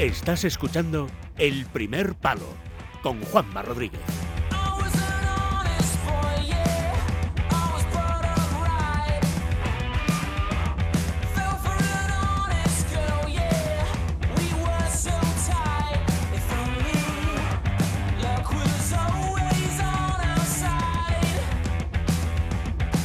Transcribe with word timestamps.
Estás 0.00 0.44
escuchando 0.44 1.08
El 1.36 1.66
Primer 1.66 2.14
Palo 2.14 2.46
con 3.02 3.20
Juanma 3.20 3.60
Rodríguez. 3.60 4.00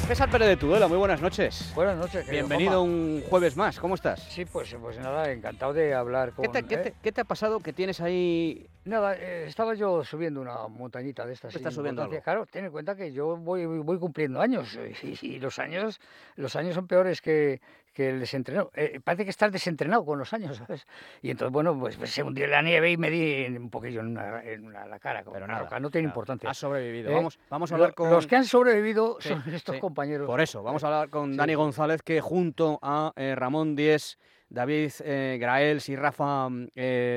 César 0.08 0.30
Pérez 0.30 0.48
de 0.50 0.58
Tudela, 0.58 0.88
muy 0.88 0.98
buenas 0.98 1.20
noches. 1.20 1.72
Buenas 1.74 1.98
noches. 1.98 2.30
Bienvenido 2.30 2.80
Juanma. 2.82 2.84
un 2.84 3.24
jueves 3.28 3.58
más, 3.58 3.80
¿cómo 3.80 3.96
estás? 3.96 4.22
Sí, 4.30 4.46
pues, 4.46 4.76
pues 4.80 5.00
nada, 5.00 5.32
encantado 5.32 5.74
de 5.74 5.96
hablar 5.96 6.32
con... 6.34 6.44
¿Qué 6.44 6.50
te, 6.50 6.64
qué 6.68 6.76
¿eh? 6.76 6.78
te- 6.78 6.94
qué 7.02 7.12
te 7.12 7.22
ha 7.22 7.24
pasado 7.24 7.60
que 7.60 7.74
tienes 7.74 8.00
ahí? 8.02 8.68
Nada, 8.84 9.16
eh, 9.16 9.46
estaba 9.48 9.74
yo 9.74 10.04
subiendo 10.04 10.42
una 10.42 10.68
montañita 10.68 11.26
de 11.26 11.34
estas. 11.34 11.56
¿Estás 11.56 11.74
subiendo 11.74 12.04
algo? 12.04 12.22
Claro, 12.22 12.46
ten 12.46 12.66
en 12.66 12.72
cuenta 12.72 12.96
que 12.96 13.12
yo 13.14 13.36
voy, 13.36 13.66
voy 13.66 13.98
cumpliendo 13.98 14.40
años 14.40 14.76
eh, 14.80 14.94
y, 15.02 15.28
y 15.36 15.40
los 15.40 15.58
años 15.58 16.00
los 16.36 16.56
años 16.56 16.76
son 16.76 16.86
peores 16.88 17.20
que, 17.20 17.60
que 17.96 18.10
el 18.10 18.20
desentreno. 18.20 18.70
Eh, 18.76 19.00
parece 19.04 19.24
que 19.24 19.30
estás 19.32 19.52
desentrenado 19.52 20.06
con 20.06 20.20
los 20.20 20.32
años, 20.34 20.58
¿sabes? 20.58 20.86
Y 21.22 21.32
entonces, 21.32 21.54
bueno, 21.54 21.80
pues, 21.80 21.96
pues 21.96 22.12
se 22.12 22.22
hundió 22.22 22.46
la 22.46 22.62
nieve 22.62 22.92
y 22.92 22.98
me 22.98 23.10
di 23.10 23.46
un 23.58 23.70
poquillo 23.70 24.02
en, 24.02 24.08
una- 24.08 24.44
en 24.44 24.66
una- 24.66 24.86
la 24.86 25.00
cara. 25.00 25.24
Pero 25.32 25.48
nada, 25.48 25.80
no 25.80 25.90
tiene 25.90 26.04
nada, 26.08 26.12
importancia. 26.12 26.50
Has 26.50 26.58
sobrevivido. 26.58 27.10
¿Eh? 27.10 27.16
Vamos, 27.16 27.40
vamos 27.50 27.72
a 27.72 27.78
Lo- 27.78 27.84
hablar 27.86 27.96
con... 27.96 28.10
Los 28.12 28.28
que 28.28 28.36
han 28.36 28.44
sobrevivido 28.46 29.18
Sí, 29.22 29.30
son 29.30 29.44
estos 29.54 29.76
sí. 29.76 29.82
compañeros. 29.82 30.28
Por 30.28 30.42
eso, 30.42 30.62
vamos 30.62 30.84
a 30.84 30.88
hablar 30.88 31.10
con 31.10 31.32
Sí. 31.32 31.38
Dani 31.38 31.56
González, 31.56 32.02
que 32.04 32.20
junto 32.20 32.78
a 32.82 33.14
eh, 33.16 33.34
Ramón 33.36 33.78
Díez, 33.78 34.20
David 34.50 34.92
Graels 35.40 35.88
y 35.90 35.96
Rafa 35.96 36.50
mm, 36.50 36.68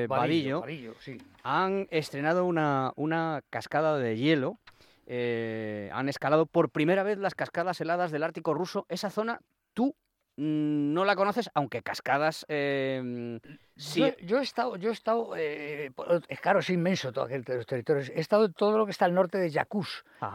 Vadillo, 0.07 0.63
han 1.43 1.87
estrenado 1.91 2.45
una, 2.45 2.93
una 2.95 3.41
cascada 3.49 3.97
de 3.97 4.15
hielo. 4.17 4.57
han 5.91 6.07
escalado 6.09 6.45
por 6.45 6.69
primera 6.69 7.03
vez 7.03 7.17
las 7.17 7.35
cascadas 7.35 7.81
heladas 7.81 8.11
del 8.11 8.23
Ártico 8.23 8.53
ruso. 8.53 8.85
Esa 8.89 9.09
zona, 9.09 9.41
tú 9.73 9.93
no 10.41 11.03
la 11.05 11.15
conoces, 11.15 11.49
aunque 11.53 11.81
cascadas 11.81 12.45
eh, 12.47 13.01
mm, 13.03 13.37
sí. 13.75 13.99
Yo, 14.01 14.07
yo 14.25 14.39
he 14.39 14.43
estado, 14.43 14.77
yo 14.77 14.89
he 14.89 14.93
estado, 14.93 15.33
eh, 15.35 15.91
es 16.29 16.39
claro, 16.39 16.59
es 16.59 16.69
inmenso 16.69 17.11
todo 17.11 17.25
aquel 17.25 17.43
los 17.45 17.65
territorios. 17.65 18.09
He 18.15 18.19
estado 18.21 18.45
en 18.45 18.53
todo 18.53 18.77
lo 18.77 18.85
que 18.85 18.91
está 18.91 19.05
al 19.05 19.13
norte 19.13 19.37
de 19.37 19.51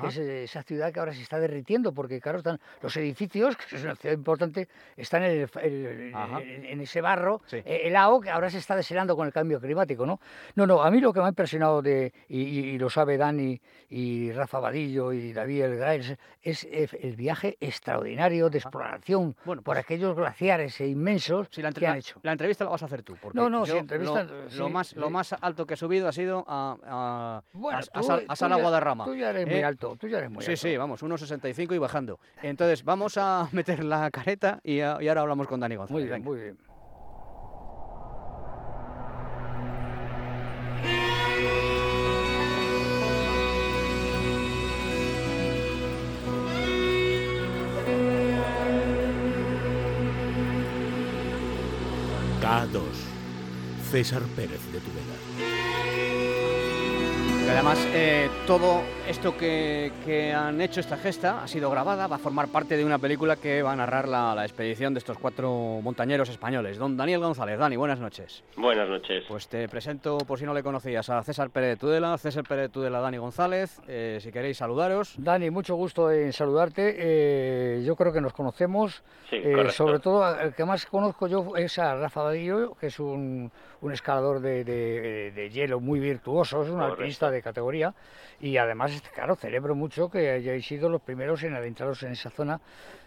que 0.00 0.06
es 0.08 0.18
eh, 0.18 0.44
esa 0.44 0.62
ciudad 0.62 0.92
que 0.92 1.00
ahora 1.00 1.14
se 1.14 1.22
está 1.22 1.38
derritiendo, 1.38 1.92
porque 1.94 2.20
claro, 2.20 2.38
están 2.38 2.60
los 2.82 2.94
edificios, 2.98 3.56
que 3.56 3.76
es 3.76 3.82
una 3.84 3.96
ciudad 3.96 4.14
importante, 4.14 4.68
están 4.96 5.22
en, 5.24 5.30
el- 5.32 5.50
el- 5.62 6.12
en- 6.14 6.80
ese 6.80 7.00
barro 7.00 7.40
Sí. 7.46 7.56
eh, 7.64 7.82
helado 7.84 8.20
que 8.20 8.30
ahora 8.30 8.50
se 8.50 8.58
está 8.58 8.76
deshelando 8.76 9.16
con 9.16 9.26
el 9.26 9.32
cambio 9.32 9.60
climático, 9.60 10.04
¿no? 10.04 10.20
No, 10.54 10.66
no, 10.66 10.82
a 10.82 10.90
mí 10.90 11.00
lo 11.00 11.12
que 11.12 11.20
me 11.20 11.26
ha 11.26 11.28
impresionado 11.30 11.80
de, 11.82 12.12
y, 12.28 12.40
y- 12.42 12.58
y 12.74 12.78
lo 12.78 12.90
sabe 12.90 13.16
Dani 13.16 13.60
y 13.88 14.32
Rafa 14.32 14.58
Vadillo 14.60 15.12
y 15.12 15.32
David 15.32 15.62
El 15.64 15.78
es 16.42 16.64
eh, 16.64 16.88
el 17.00 17.16
viaje 17.16 17.56
extraordinario 17.60 18.50
de 18.50 18.58
exploración 18.58 19.36
Bueno, 19.44 19.62
por 19.62 19.74
pues- 19.76 19.78
aquellos 19.94 20.16
glaciares 20.16 20.80
e 20.80 20.88
inmensos 20.88 21.48
Sí, 21.50 21.62
la, 21.62 21.72
que 21.72 21.86
han 21.86 21.98
hecho. 21.98 22.20
la 22.22 22.32
entrevista 22.32 22.64
la 22.64 22.70
vas 22.70 22.82
a 22.82 22.86
hacer 22.86 23.02
tú. 23.02 23.16
Porque 23.20 23.38
No, 23.38 23.48
no, 23.48 23.64
sí, 23.64 23.72
yo 23.72 23.78
entrevista, 23.78 24.24
Lo, 24.24 24.50
sí, 24.50 24.56
lo 24.58 24.68
más, 24.68 24.92
lo 24.94 25.06
sí. 25.06 25.12
más 25.12 25.32
alto 25.40 25.66
que 25.66 25.74
he 25.74 25.76
subido 25.76 26.08
ha 26.08 26.12
sido 26.12 26.44
a, 26.48 26.76
a, 26.84 27.42
Bueno, 27.52 27.78
a- 27.78 27.80
a 27.80 28.00
tú- 28.00 28.06
Sal- 28.06 28.24
a 28.28 28.34
tú 28.34 28.36
Sala 28.36 28.56
Guadarrama. 28.56 29.04
Tú 29.04 29.14
ya 29.14 29.30
eres 29.30 29.46
muy 29.46 29.56
¿eh? 29.56 29.64
alto, 29.64 29.96
tú 29.98 30.08
ya 30.08 30.18
eres 30.18 30.30
muy 30.30 30.44
Sí, 30.44 30.52
alto. 30.52 30.60
sí, 30.62 30.76
vamos, 30.76 31.02
1,65 31.02 31.74
y 31.74 31.78
bajando. 31.78 32.18
Entonces, 32.42 32.84
vamos 32.84 33.16
a 33.18 33.48
meter 33.52 33.84
la 33.84 34.10
careta 34.10 34.60
y, 34.62 34.80
a- 34.80 34.98
y 35.00 35.08
ahora 35.08 35.22
hablamos 35.22 35.46
con 35.46 35.60
Dani 35.60 35.76
González. 35.76 35.92
Muy 35.92 36.02
bien, 36.08 36.14
venga. 36.22 36.30
muy 36.30 36.40
bien. 36.40 36.73
César 53.94 54.22
Pérez 54.34 54.58
de 54.72 54.80
Tudela. 54.80 55.73
Que 57.44 57.50
además, 57.50 57.78
eh, 57.92 58.30
todo 58.46 58.80
esto 59.06 59.36
que, 59.36 59.92
que 60.06 60.32
han 60.32 60.60
hecho, 60.62 60.80
esta 60.80 60.96
gesta, 60.96 61.42
ha 61.44 61.46
sido 61.46 61.70
grabada, 61.70 62.06
va 62.06 62.16
a 62.16 62.18
formar 62.18 62.48
parte 62.48 62.74
de 62.76 62.84
una 62.86 62.98
película 62.98 63.36
que 63.36 63.62
va 63.62 63.72
a 63.72 63.76
narrar 63.76 64.08
la, 64.08 64.34
la 64.34 64.44
expedición 64.44 64.94
de 64.94 64.98
estos 64.98 65.18
cuatro 65.18 65.50
montañeros 65.82 66.30
españoles. 66.30 66.78
Don 66.78 66.96
Daniel 66.96 67.20
González. 67.20 67.58
Dani, 67.58 67.76
buenas 67.76 68.00
noches. 68.00 68.42
Buenas 68.56 68.88
noches. 68.88 69.24
Pues 69.28 69.46
te 69.48 69.68
presento, 69.68 70.16
por 70.18 70.38
si 70.38 70.46
no 70.46 70.54
le 70.54 70.62
conocías, 70.62 71.10
a 71.10 71.22
César 71.22 71.50
Pérez 71.50 71.70
de 71.70 71.76
Tudela, 71.76 72.16
César 72.16 72.44
Pérez 72.48 72.62
de 72.64 72.68
Tudela, 72.70 73.00
Dani 73.00 73.18
González. 73.18 73.78
Eh, 73.88 74.18
si 74.22 74.32
queréis 74.32 74.56
saludaros. 74.56 75.14
Dani, 75.18 75.50
mucho 75.50 75.74
gusto 75.74 76.10
en 76.10 76.32
saludarte. 76.32 76.94
eh, 76.96 77.82
yo 77.84 77.94
creo 77.94 78.12
que 78.12 78.22
nos 78.22 78.32
conocemos. 78.32 79.02
Sí, 79.28 79.36
eh, 79.36 79.68
sobre 79.70 79.98
todo, 79.98 80.38
el 80.40 80.54
que 80.54 80.64
más 80.64 80.86
conozco 80.86 81.26
yo 81.26 81.56
es 81.56 81.78
a 81.78 81.94
Rafa 81.94 82.22
Vadillo, 82.22 82.74
que 82.74 82.86
es 82.86 82.98
un, 83.00 83.50
un 83.82 83.92
escalador 83.92 84.40
de, 84.40 84.64
de- 84.64 85.30
de 85.34 85.50
hielo 85.50 85.80
muy 85.80 85.98
virtuoso, 86.00 86.62
es 86.62 86.68
un 86.68 86.76
Correcto. 86.76 86.92
alpinista 86.94 87.30
de 87.34 87.42
categoría. 87.42 87.92
Y 88.40 88.56
además, 88.56 89.02
claro, 89.14 89.36
celebro 89.36 89.74
mucho 89.74 90.08
que 90.10 90.30
hayáis 90.30 90.66
sido 90.66 90.88
los 90.88 91.02
primeros 91.02 91.42
en 91.42 91.54
adentraros 91.54 92.02
en 92.02 92.12
esa 92.12 92.30
zona. 92.30 92.60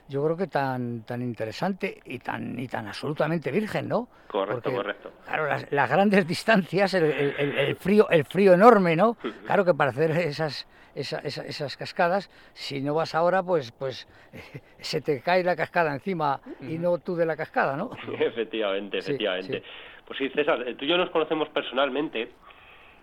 Yo 0.09 0.23
creo 0.23 0.37
que 0.37 0.47
tan, 0.47 1.01
tan 1.03 1.21
interesante 1.21 1.99
y 2.05 2.19
tan, 2.19 2.57
y 2.57 2.67
tan 2.67 2.87
absolutamente 2.87 3.51
virgen, 3.51 3.89
¿no? 3.89 4.07
Correcto, 4.27 4.61
Porque, 4.61 4.77
correcto. 4.77 5.11
Claro, 5.25 5.47
las, 5.47 5.69
las 5.71 5.89
grandes 5.89 6.25
distancias, 6.25 6.93
el, 6.93 7.03
el- 7.05 7.35
el- 7.37 7.57
el 7.57 7.75
frío, 7.75 8.07
el 8.09 8.23
frío 8.23 8.53
enorme, 8.53 8.95
¿no? 8.95 9.17
Claro 9.45 9.65
que 9.65 9.73
para 9.73 9.89
hacer 9.89 10.11
esas, 10.11 10.65
esa- 10.95 11.19
esa- 11.19 11.43
esas 11.45 11.75
cascadas, 11.75 12.29
si 12.53 12.81
no 12.81 12.93
vas 12.93 13.15
ahora, 13.15 13.43
pues, 13.43 13.71
pues 13.73 14.07
se 14.79 15.01
te 15.01 15.19
cae 15.21 15.43
la 15.43 15.57
cascada 15.57 15.93
encima 15.93 16.39
y 16.61 16.77
no 16.77 16.97
tú 16.99 17.15
de 17.17 17.25
la 17.25 17.35
cascada, 17.35 17.75
¿no? 17.75 17.91
efectivamente, 18.19 18.99
efectivamente. 18.99 19.59
sí. 19.59 19.65
Pues 20.07 20.19
sí, 20.19 20.29
César, 20.29 20.65
eh, 20.65 20.75
tú 20.75 20.85
y 20.85 20.87
yo 20.87 20.97
nos 20.97 21.09
conocemos 21.09 21.49
personalmente. 21.49 22.31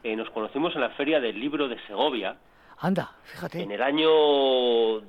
Eh, 0.05 0.15
nos 0.15 0.31
conocimos 0.31 0.75
en 0.77 0.83
la 0.83 0.91
Feria 0.91 1.19
del 1.21 1.39
Libro 1.41 1.67
de 1.67 1.77
Segovia 1.87 2.37
Anda, 2.79 3.13
fíjate, 3.25 3.63
en 3.63 3.71
el 3.73 3.83
año 3.83 4.09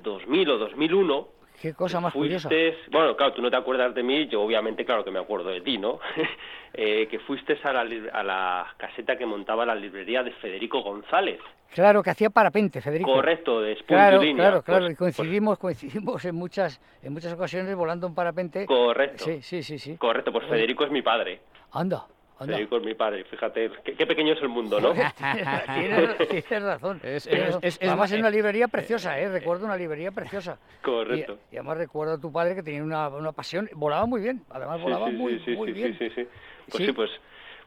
2000 0.02 0.50
o 0.50 0.58
2001. 0.58 1.28
qué 1.60 1.74
cosa 1.74 2.00
más 2.00 2.12
curiosa. 2.12 2.48
Fuiste, 2.48 2.78
bueno, 2.90 3.16
claro, 3.16 3.32
tú 3.34 3.42
no 3.42 3.50
te 3.50 3.56
acuerdas 3.56 3.94
de 3.94 4.02
mí, 4.02 4.26
yo 4.28 4.42
obviamente, 4.42 4.84
claro 4.84 5.04
que 5.04 5.10
me 5.10 5.18
acuerdo 5.18 5.50
de 5.50 5.60
ti, 5.60 5.78
¿no? 5.78 5.98
Eh, 6.78 7.08
que 7.10 7.18
fuiste 7.20 7.58
a 7.64 7.72
la, 7.72 7.84
li- 7.84 8.06
a 8.12 8.22
la 8.22 8.66
caseta 8.76 9.16
que 9.16 9.24
montaba 9.24 9.64
la 9.64 9.74
librería 9.74 10.22
de 10.22 10.30
Federico 10.32 10.82
González. 10.82 11.40
Claro, 11.72 12.02
que 12.02 12.10
hacía 12.10 12.28
parapente, 12.28 12.82
Federico. 12.82 13.14
Correcto, 13.14 13.62
de 13.62 13.76
Claro, 13.86 14.22
y 14.22 14.34
claro, 14.34 14.60
claro, 14.62 14.80
Pues- 14.84 14.92
y 14.92 14.96
coincidimos, 14.96 15.58
coincidimos 15.58 16.22
en 16.26 16.34
muchas, 16.34 16.78
en 17.02 17.14
muchas 17.14 17.32
ocasiones 17.32 17.74
volando 17.74 18.06
en 18.06 18.14
parapente. 18.14 18.66
Correcto. 18.66 19.24
Sí, 19.24 19.40
sí, 19.40 19.62
sí, 19.62 19.78
sí. 19.78 19.96
Correcto, 19.96 20.30
pues 20.32 20.46
Federico 20.48 20.84
es 20.84 20.90
mi 20.90 21.00
padre. 21.00 21.40
Anda, 21.72 22.04
anda. 22.38 22.52
Federico 22.54 22.76
es 22.78 22.84
mi 22.84 22.94
padre, 22.94 23.24
fíjate, 23.24 23.70
qué, 23.84 23.94
qué 23.94 24.06
pequeño 24.06 24.34
es 24.34 24.42
el 24.42 24.48
mundo, 24.48 24.80
¿no? 24.80 24.92
tienes, 25.74 26.16
tienes 26.28 26.62
razón. 26.62 27.00
Es- 27.02 27.26
es- 27.26 27.58
es- 27.62 27.78
es 27.80 27.88
además, 27.88 28.12
en 28.12 28.20
una 28.20 28.30
librería 28.30 28.68
preciosa, 28.68 29.18
¿eh? 29.18 29.28
Recuerdo 29.28 29.64
una 29.66 29.76
librería 29.76 30.10
preciosa. 30.12 30.58
Correcto. 30.82 31.38
Y, 31.50 31.54
y 31.54 31.58
además 31.58 31.78
recuerdo 31.78 32.14
a 32.14 32.18
tu 32.20 32.30
padre 32.32 32.54
que 32.54 32.62
tenía 32.62 32.82
una, 32.82 33.08
una 33.08 33.32
pasión, 33.32 33.68
volaba 33.74 34.06
muy 34.06 34.20
bien, 34.20 34.42
además 34.50 34.80
volaba 34.82 35.06
sí, 35.08 35.12
muy, 35.16 35.38
sí, 35.44 35.50
muy 35.56 35.68
sí, 35.68 35.72
bien. 35.74 35.98
sí, 35.98 36.08
sí, 36.10 36.14
sí. 36.14 36.28
Pues 36.70 36.76
Sí. 36.78 36.86
sí, 36.86 36.92
pues, 36.92 37.10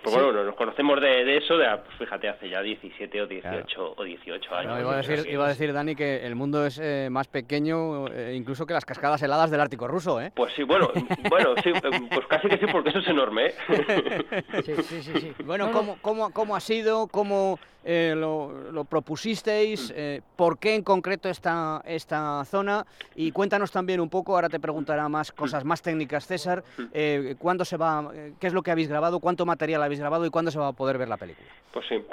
pues 0.02 0.16
Sí. 0.16 0.22
bueno, 0.22 0.44
nos 0.44 0.56
conocemos 0.56 1.00
de, 1.02 1.26
de 1.26 1.38
eso, 1.38 1.58
de, 1.58 1.66
pues 1.86 1.98
fíjate, 1.98 2.30
hace 2.30 2.50
ya 2.50 2.62
17 2.62 3.22
o 3.22 3.28
18 3.28 3.94
o 3.98 4.04
18 4.04 4.56
años. 4.56 4.80
Iba, 4.80 4.94
a 4.94 4.98
decir, 4.98 5.30
iba 5.30 5.46
a 5.46 5.50
decir, 5.50 5.74
Dani, 5.74 5.96
que 5.96 6.26
el 6.26 6.36
mundo 6.36 6.66
es 6.66 6.80
eh, 6.82 7.10
más 7.12 7.28
pequeño 7.28 8.08
eh, 8.08 8.34
incluso 8.36 8.66
que 8.66 8.74
las 8.74 8.86
cascadas 8.86 9.22
heladas 9.22 9.52
del 9.52 9.60
Ártico 9.62 9.88
ruso, 9.88 10.22
¿eh? 10.22 10.32
Pues 10.36 10.54
sí, 10.54 10.64
bueno, 10.64 10.90
bueno, 11.30 11.54
sí, 11.64 11.70
eh, 11.70 11.82
pues 12.12 12.26
casi 12.28 12.48
que 12.48 12.58
sí, 12.58 12.66
porque 12.72 12.90
eso 12.90 13.00
es 13.00 13.08
enorme, 13.08 13.48
¿eh? 13.48 13.56
Sí, 14.66 14.76
sí, 14.84 15.02
sí, 15.04 15.20
sí. 15.20 15.34
Bueno, 15.44 15.66
No, 15.68 15.72
no, 15.74 15.78
¿cómo, 15.78 15.98
cómo, 16.02 16.34
cómo 16.34 16.56
ha 16.56 16.60
sido? 16.60 17.08
¿Cómo 17.08 17.60
eh, 17.84 18.14
lo, 18.16 18.72
lo 18.72 18.84
propusisteis? 18.86 19.94
Eh, 19.96 20.22
¿Por 20.36 20.60
qué 20.60 20.76
en 20.76 20.84
concreto 20.84 21.30
esta, 21.30 21.82
esta 21.86 22.44
zona? 22.46 22.86
Y 23.16 23.32
cuéntanos 23.32 23.72
también 23.72 24.00
un 24.00 24.10
poco, 24.10 24.36
ahora 24.36 24.50
te 24.50 24.60
preguntará 24.60 25.08
más 25.10 25.32
cosas 25.32 25.64
más 25.64 25.82
técnicas 25.82 26.28
César, 26.28 26.64
eh, 26.94 27.36
¿cuándo 27.40 27.66
se 27.66 27.78
va, 27.78 28.12
eh, 28.14 28.34
qué 28.40 28.48
es 28.48 28.54
lo 28.54 28.62
que 28.62 28.72
habéis 28.72 28.90
grabado, 28.90 29.20
cuánto 29.20 29.46
material 29.46 29.84
habéis 29.84 30.00
grabado 30.00 30.26
y 30.26 30.30
cuándo 30.30 30.52
se 30.52 30.60
va 30.60 30.68
a 30.68 30.74
poder 30.74 30.98
ver 30.98 31.08
la 31.08 31.18
película? 31.18 31.48
Pues 31.72 31.86
sí. 31.88 32.04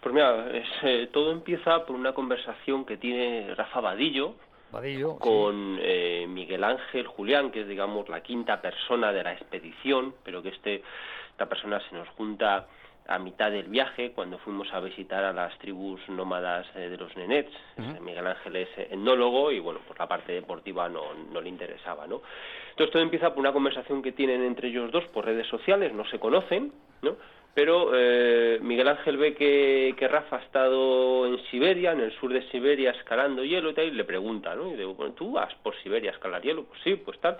Pues 0.00 0.14
mira, 0.14 0.50
es, 0.50 0.68
eh, 0.82 1.08
todo 1.10 1.32
empieza 1.32 1.86
por 1.86 1.96
una 1.96 2.12
conversación 2.12 2.84
que 2.84 2.98
tiene 2.98 3.54
Rafa 3.54 3.80
Vadillo 3.80 4.34
Vadillo, 4.70 5.12
sí. 5.12 5.18
con 5.20 5.78
eh, 5.80 6.26
Miguel 6.28 6.62
Ángel 6.62 7.06
Julián, 7.06 7.50
que 7.50 7.62
es, 7.62 7.68
digamos, 7.68 8.08
la 8.10 8.22
quinta 8.22 8.60
persona 8.60 9.12
de 9.12 9.22
la 9.22 9.32
expedición, 9.32 10.14
pero 10.22 10.42
que 10.42 10.50
este, 10.50 10.82
esta 11.30 11.46
persona 11.46 11.80
se 11.88 11.96
nos 11.96 12.06
junta 12.10 12.66
a 13.06 13.18
mitad 13.18 13.50
del 13.50 13.68
viaje, 13.68 14.12
cuando 14.12 14.38
fuimos 14.38 14.72
a 14.72 14.80
visitar 14.80 15.24
a 15.24 15.32
las 15.32 15.56
tribus 15.58 16.00
nómadas 16.08 16.66
eh, 16.74 16.88
de 16.88 16.96
los 16.96 17.14
Nenets. 17.16 17.52
Eh, 17.76 18.00
Miguel 18.00 18.26
Ángel 18.26 18.56
es 18.56 18.68
eh, 18.78 18.88
etnólogo 18.90 19.52
y, 19.52 19.60
bueno, 19.60 19.80
pues 19.86 19.98
la 19.98 20.08
parte 20.08 20.32
deportiva 20.32 20.88
no, 20.88 21.12
no 21.32 21.40
le 21.40 21.48
interesaba, 21.48 22.06
¿no? 22.06 22.22
Entonces 22.70 22.92
todo 22.92 23.02
empieza 23.02 23.30
por 23.30 23.40
una 23.40 23.52
conversación 23.52 24.02
que 24.02 24.12
tienen 24.12 24.42
entre 24.42 24.68
ellos 24.68 24.90
dos 24.90 25.04
por 25.08 25.26
redes 25.26 25.46
sociales, 25.48 25.92
no 25.92 26.04
se 26.06 26.18
conocen, 26.18 26.72
¿no? 27.02 27.16
pero 27.54 27.92
eh, 27.94 28.58
Miguel 28.60 28.88
Ángel 28.88 29.16
ve 29.16 29.34
que, 29.34 29.94
que, 29.96 30.08
Rafa 30.08 30.36
ha 30.36 30.42
estado 30.42 31.26
en 31.26 31.38
Siberia, 31.50 31.92
en 31.92 32.00
el 32.00 32.12
sur 32.18 32.32
de 32.32 32.42
Siberia, 32.50 32.90
escalando 32.90 33.44
hielo 33.44 33.70
y 33.70 33.74
tal, 33.74 33.84
y 33.84 33.90
le 33.92 34.04
pregunta, 34.04 34.56
¿no? 34.56 34.72
Y 34.72 34.76
digo, 34.76 34.94
bueno, 34.94 35.14
¿tú 35.14 35.32
vas 35.32 35.54
por 35.62 35.76
Siberia 35.80 36.10
a 36.10 36.14
escalar 36.14 36.42
hielo? 36.42 36.64
Pues 36.64 36.80
sí, 36.82 36.96
pues 36.96 37.18
tal. 37.20 37.38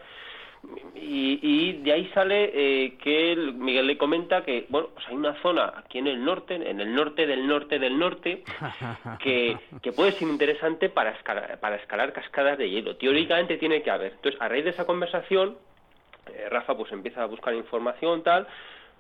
Y, 0.94 1.38
y 1.43 1.72
de 1.82 1.93
ahí 1.93 2.11
sale 2.14 2.50
eh, 2.55 2.96
que 3.02 3.37
Miguel 3.37 3.87
le 3.87 3.99
comenta 3.99 4.43
que, 4.44 4.66
bueno, 4.69 4.88
pues 4.94 5.06
hay 5.08 5.14
una 5.14 5.34
zona 5.43 5.72
aquí 5.76 5.99
en 5.99 6.06
el 6.06 6.25
norte, 6.25 6.55
en 6.55 6.81
el 6.81 6.94
norte 6.94 7.26
del 7.26 7.46
norte 7.46 7.78
del 7.78 7.99
norte, 7.99 8.43
que, 9.20 9.56
que 9.82 9.93
puede 9.93 10.12
ser 10.12 10.28
interesante 10.28 10.88
para 10.88 11.11
escalar, 11.11 11.58
para 11.61 11.76
escalar 11.76 12.12
cascadas 12.12 12.58
de 12.58 12.70
hielo. 12.70 12.96
Teóricamente 12.96 13.56
tiene 13.58 13.82
que 13.82 13.90
haber. 13.90 14.12
Entonces, 14.12 14.40
a 14.40 14.49
raíz 14.49 14.64
de 14.64 14.70
esa 14.70 14.87
conversación, 14.87 15.56
eh, 16.32 16.49
Rafa 16.50 16.76
pues 16.76 16.90
empieza 16.93 17.22
a 17.22 17.26
buscar 17.26 17.55
información, 17.55 18.22
tal, 18.22 18.46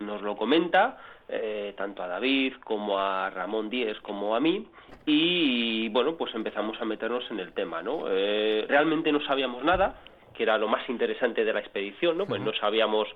nos 0.00 0.22
lo 0.22 0.36
comenta, 0.36 0.98
eh, 1.28 1.72
tanto 1.76 2.02
a 2.02 2.08
David 2.08 2.54
como 2.64 2.98
a 2.98 3.30
Ramón 3.30 3.70
Díez 3.70 3.98
como 4.00 4.34
a 4.34 4.40
mí, 4.40 4.66
y 5.06 5.88
bueno, 5.90 6.16
pues 6.16 6.34
empezamos 6.34 6.80
a 6.80 6.84
meternos 6.84 7.24
en 7.30 7.40
el 7.40 7.52
tema, 7.52 7.82
¿no? 7.82 8.04
Eh, 8.08 8.64
realmente 8.68 9.12
no 9.12 9.20
sabíamos 9.24 9.64
nada, 9.64 9.96
que 10.36 10.42
era 10.42 10.58
lo 10.58 10.68
más 10.68 10.88
interesante 10.88 11.44
de 11.44 11.52
la 11.52 11.60
expedición, 11.60 12.18
¿no? 12.18 12.26
Pues 12.26 12.40
no 12.40 12.52
sabíamos 12.54 13.08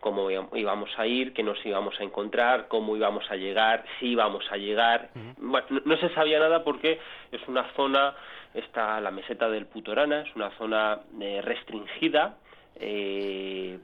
cómo 0.00 0.30
íbamos 0.30 0.90
a 0.96 1.06
ir, 1.06 1.32
qué 1.32 1.42
nos 1.42 1.64
íbamos 1.66 1.98
a 2.00 2.04
encontrar, 2.04 2.68
cómo 2.68 2.96
íbamos 2.96 3.28
a 3.30 3.36
llegar, 3.36 3.84
si 3.98 4.12
íbamos 4.12 4.44
a 4.50 4.56
llegar. 4.56 5.10
bueno, 5.38 5.66
no, 5.84 5.96
se 5.96 6.08
sabía 6.14 6.38
nada 6.38 6.62
porque 6.62 7.00
es 7.32 7.48
una 7.48 7.64
zona, 7.74 8.14
está 8.54 9.00
la 9.00 9.10
meseta 9.10 9.48
del 9.48 9.66
Putorana, 9.66 10.22
es 10.22 10.34
una 10.36 10.50
zona 10.52 11.00
eh, 11.20 11.40
restringida, 11.42 12.36
eh, 12.76 13.78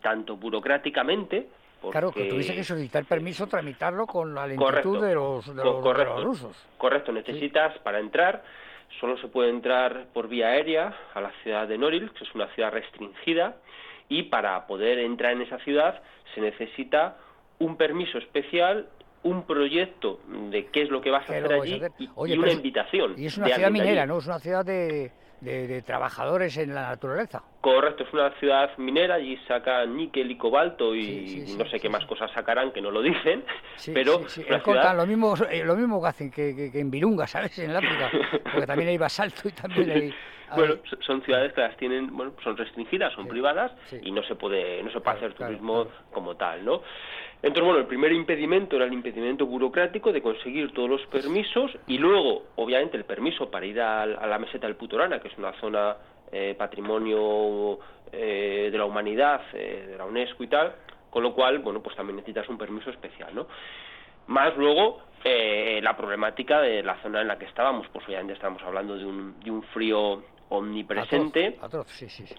tanto 0.00 0.36
burocráticamente, 0.36 1.46
Claro, 1.90 2.12
que 2.12 2.26
tuviese 2.26 2.54
que 2.54 2.62
solicitar 2.62 3.04
permiso, 3.04 3.48
tramitarlo 3.48 4.06
con 4.06 4.32
la 4.32 4.46
lentitud 4.46 5.04
de, 5.04 5.14
los, 5.14 5.54
de, 5.54 5.64
los, 5.64 6.22
rusos. 6.22 6.56
Correcto, 6.78 7.10
necesitas 7.10 7.76
para 7.80 7.98
entrar, 7.98 8.44
solo 9.00 9.16
se 9.18 9.28
puede 9.28 9.50
entrar 9.50 10.06
por 10.12 10.28
vía 10.28 10.48
aérea 10.48 10.94
a 11.14 11.20
la 11.20 11.32
ciudad 11.42 11.66
de 11.68 11.78
Noril, 11.78 12.10
que 12.12 12.24
es 12.24 12.34
una 12.34 12.48
ciudad 12.54 12.72
restringida, 12.72 13.56
y 14.08 14.24
para 14.24 14.66
poder 14.66 14.98
entrar 14.98 15.32
en 15.32 15.42
esa 15.42 15.58
ciudad 15.60 16.02
se 16.34 16.40
necesita 16.40 17.16
un 17.58 17.76
permiso 17.76 18.18
especial 18.18 18.88
un 19.24 19.44
proyecto 19.44 20.20
de 20.50 20.66
qué 20.66 20.82
es 20.82 20.90
lo 20.90 21.00
que 21.00 21.10
vas 21.10 21.22
a 21.28 21.32
hacer 21.32 21.52
allí 21.52 21.80
y, 21.98 22.36
una 22.36 22.52
invitación. 22.52 23.14
Y 23.16 23.26
es 23.26 23.38
una 23.38 23.48
ciudad 23.48 23.70
minera, 23.70 24.04
¿no? 24.04 24.18
Es 24.18 24.26
una 24.26 24.40
ciudad 24.40 24.64
de, 24.64 25.12
de, 25.42 25.82
trabajadadores 25.82 26.56
en 26.56 26.74
la 26.74 26.88
naturaleza. 26.88 27.42
Correcto, 27.60 28.04
es 28.04 28.12
una 28.12 28.30
ciudad 28.38 28.70
minera, 28.78 29.16
allí 29.16 29.36
sacan 29.48 29.96
níquel 29.96 30.30
y 30.30 30.36
cobalto 30.36 30.94
y 30.94 31.54
no 31.58 31.66
sé 31.68 31.80
qué 31.80 31.88
más 31.88 32.04
cosas 32.06 32.30
sacarán 32.32 32.72
que 32.72 32.80
no 32.80 32.90
lo 32.90 33.02
dicen, 33.02 33.44
pero 33.92 34.28
ciudad... 34.28 34.96
lo 34.96 35.06
mismo 35.06 35.34
eh, 35.50 35.64
lo 35.64 35.76
mismo 35.76 36.00
que 36.00 36.08
hacen 36.08 36.30
que, 36.30 36.70
en 36.72 36.90
Virunga, 36.90 37.26
¿sabes? 37.26 37.58
En 37.58 37.70
el 37.70 37.76
África, 37.76 38.10
porque 38.42 38.66
también 38.66 38.88
hay 38.90 38.98
basalto 38.98 39.48
y 39.48 39.52
también 39.52 39.90
hay... 39.90 40.14
Bueno, 40.54 40.74
son 41.00 41.22
ciudades 41.22 41.54
que 41.54 41.62
las 41.62 41.74
tienen, 41.78 42.14
bueno, 42.14 42.34
son 42.44 42.54
restringidas, 42.58 43.14
son 43.14 43.26
privadas 43.26 43.72
y 44.02 44.10
no 44.10 44.22
se 44.22 44.34
puede 44.34 44.82
no 44.82 44.92
se 44.92 45.00
puede 45.00 45.16
hacer 45.16 45.32
turismo 45.32 45.88
como 46.12 46.36
tal, 46.36 46.62
¿no? 46.62 46.82
Entonces, 47.42 47.64
bueno, 47.64 47.80
el 47.80 47.86
primer 47.86 48.12
impedimento 48.12 48.76
era 48.76 48.84
el 48.84 48.92
impedimento 48.92 49.46
burocrático 49.46 50.12
de 50.12 50.22
conseguir 50.22 50.72
todos 50.72 50.88
los 50.88 51.04
permisos 51.06 51.72
y 51.88 51.98
luego, 51.98 52.44
obviamente, 52.54 52.96
el 52.96 53.04
permiso 53.04 53.50
para 53.50 53.66
ir 53.66 53.80
a, 53.80 54.06
la 54.06 54.38
meseta 54.38 54.68
del 54.68 54.76
Putorana, 54.76 55.18
que 55.18 55.26
es 55.26 55.36
una 55.36 55.52
zona 55.60 55.96
eh, 56.30 56.54
patrimonio 56.56 57.80
eh, 58.12 58.68
de 58.70 58.78
la 58.78 58.84
humanidad, 58.84 59.42
eh, 59.54 59.86
de 59.88 59.98
la 59.98 60.04
UNESCO 60.04 60.44
y 60.44 60.46
tal, 60.46 60.72
con 61.10 61.24
lo 61.24 61.34
cual, 61.34 61.58
bueno, 61.58 61.82
pues 61.82 61.96
también 61.96 62.16
necesitas 62.16 62.48
un 62.48 62.56
permiso 62.56 62.90
especial, 62.90 63.34
¿no? 63.34 63.48
Más 64.28 64.56
luego 64.56 65.02
la 65.24 65.96
problemática 65.96 66.60
de 66.60 66.82
la 66.82 67.00
zona 67.00 67.20
en 67.20 67.28
la 67.28 67.38
que 67.38 67.44
estábamos, 67.44 67.86
pues 67.92 68.04
obviamente 68.06 68.32
estamos 68.32 68.60
hablando 68.62 68.96
de 68.96 69.04
un, 69.04 69.38
de 69.38 69.50
un 69.52 69.62
frío 69.62 70.20
omnipresente 70.48 71.58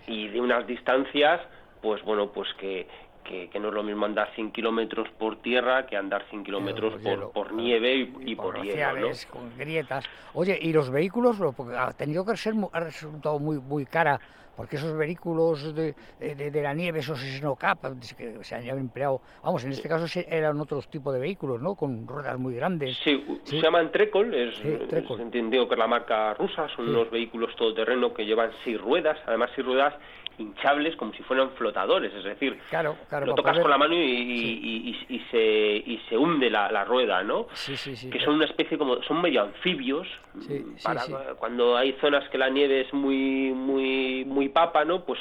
y 0.08 0.28
de 0.28 0.42
unas 0.42 0.68
distancias, 0.68 1.42
pues 1.82 2.02
bueno, 2.04 2.32
pues 2.32 2.54
que, 2.56 2.88
que, 3.24 3.50
no 3.60 3.70
es 3.70 3.74
lo 3.74 3.84
mismo 3.84 4.06
andar 4.06 4.30
100 4.36 4.52
kilómetros 4.52 5.10
por 5.18 5.42
tierra 5.42 5.86
que 5.86 5.98
andar 5.98 6.24
100 6.30 6.44
kilómetros 6.44 7.02
por, 7.02 7.32
por, 7.32 7.54
nieve 7.54 8.12
y, 8.22 8.36
por, 8.36 8.62
hielo, 8.62 9.10
con 9.30 9.58
grietas. 9.58 10.06
Oye, 10.34 10.58
¿y 10.62 10.74
los 10.74 10.90
vehículos? 10.90 11.38
ha 11.78 11.94
tenido 11.94 12.26
que 12.26 12.38
ser, 12.38 12.54
ha 12.72 12.80
resultado 12.80 13.40
muy, 13.40 13.60
muy 13.60 13.86
cara, 13.86 14.20
porque 14.56 14.76
esos 14.76 14.96
vehículos 14.96 15.74
de, 15.74 15.96
de, 16.20 16.62
la 16.62 16.74
nieve, 16.74 17.00
esos 17.00 17.20
snowcap, 17.20 17.80
que 18.18 18.44
se 18.44 18.56
han 18.56 18.68
empleado, 18.78 19.22
vamos, 19.44 19.64
en 19.64 19.72
este 19.72 19.90
caso 19.90 20.06
eran 20.28 20.60
otros 20.60 20.88
tipos 20.90 21.14
de 21.14 21.20
vehículos, 21.20 21.62
¿no? 21.62 21.76
Con 21.76 22.08
ruedas 22.08 22.38
muy 22.38 22.56
grandes. 22.56 22.98
Sí, 23.04 23.24
se 23.44 23.62
llaman 23.62 23.92
Trekol, 23.92 24.34
es, 24.34 24.60
entendido 25.20 25.68
que 25.68 25.76
es 25.76 25.80
la 25.80 25.88
marca 25.88 26.34
rusa, 26.36 26.68
son 26.76 26.90
unos 26.90 27.10
vehículos 27.10 27.56
todoterreno 27.56 28.14
que 28.14 28.26
llevan 28.26 28.52
seis 28.64 28.80
ruedas, 28.80 29.18
además 29.26 29.50
seis 29.56 29.66
ruedas 29.66 29.94
hinchables 30.38 30.96
como 30.96 31.14
si 31.14 31.24
fueran 31.24 31.52
flotadores, 31.52 32.14
es 32.14 32.24
decir, 32.24 32.58
claro, 32.70 32.96
lo 33.26 33.36
tocas 33.36 33.60
con 33.60 33.70
la 33.70 33.78
mano 33.78 33.94
y, 33.94 34.96
y, 35.08 35.20
se, 35.32 35.38
y 35.38 36.02
se 36.10 36.18
hunde 36.18 36.50
la, 36.50 36.72
la 36.72 36.84
rueda, 36.86 37.24
¿no? 37.24 37.48
Sí, 37.54 37.78
sí, 37.78 37.96
sí, 37.96 38.10
que 38.10 38.20
son 38.20 38.36
una 38.36 38.46
especie 38.46 38.78
como, 38.78 39.02
son 39.04 39.22
medio 39.22 39.44
anfibios, 39.44 40.08
para, 40.84 41.04
cuando 41.38 41.78
hay 41.78 41.94
zonas 42.02 42.28
que 42.30 42.38
la 42.38 42.50
nieve 42.50 42.82
es 42.82 42.94
muy, 42.94 43.52
muy, 43.54 44.26
muy 44.26 44.43
papa, 44.50 44.86
¿no? 44.86 45.04
Pues 45.04 45.20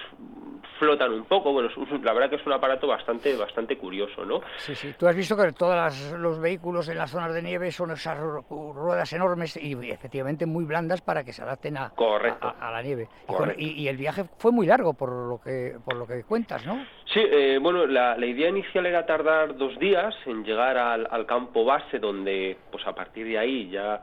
flotan 0.82 1.12
un 1.12 1.24
poco. 1.24 1.52
Bueno, 1.52 1.69
la 2.02 2.12
verdad 2.12 2.28
que 2.28 2.36
es 2.36 2.46
un 2.46 2.52
aparato 2.52 2.88
bastante 2.88 3.36
bastante 3.36 3.78
curioso, 3.78 4.24
¿no? 4.24 4.40
Sí, 4.56 4.74
sí. 4.74 4.92
Tú 4.98 5.06
has 5.06 5.14
visto 5.14 5.36
que 5.36 5.52
todos 5.52 6.12
los 6.19 6.40
vehículos 6.40 6.88
en 6.88 6.98
las 6.98 7.10
zonas 7.10 7.32
de 7.32 7.40
nieve 7.40 7.70
son 7.70 7.92
esas 7.92 8.19
ruedas 8.19 9.12
enormes 9.12 9.56
y 9.56 9.74
efectivamente 9.90 10.44
muy 10.44 10.64
blandas 10.64 11.00
para 11.00 11.22
que 11.22 11.32
se 11.32 11.42
adapten 11.42 11.76
a, 11.76 11.92
a, 11.96 12.70
la 12.72 12.82
nieve. 12.82 13.08
Y, 13.56 13.86
el 13.86 13.96
viaje 13.96 14.24
fue 14.38 14.50
muy 14.50 14.66
largo 14.66 14.94
por 14.94 15.10
lo 15.10 15.40
que 15.40 15.76
por 15.84 15.94
lo 15.94 16.06
que 16.06 16.25
cuentas, 16.25 16.66
¿no? 16.66 16.84
Sí, 17.12 17.20
eh, 17.20 17.58
bueno, 17.60 17.86
la, 17.86 18.16
idea 18.26 18.48
inicial 18.48 18.86
era 18.86 19.06
tardar 19.06 19.56
dos 19.56 19.78
días 19.78 20.14
en 20.26 20.44
llegar 20.44 20.76
al, 20.78 21.26
campo 21.26 21.64
base 21.64 21.98
donde, 21.98 22.56
pues 22.70 22.84
a 22.86 22.94
partir 22.94 23.26
de 23.26 23.38
ahí 23.38 23.70
ya 23.70 24.00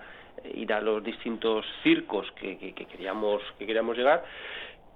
ir 0.54 0.72
a 0.72 0.80
los 0.80 1.04
distintos 1.04 1.66
circos 1.84 2.32
que, 2.40 2.58
que 2.58 2.86
queríamos 2.86 3.42
que 3.58 3.66
queríamos 3.66 3.98
llegar 3.98 4.24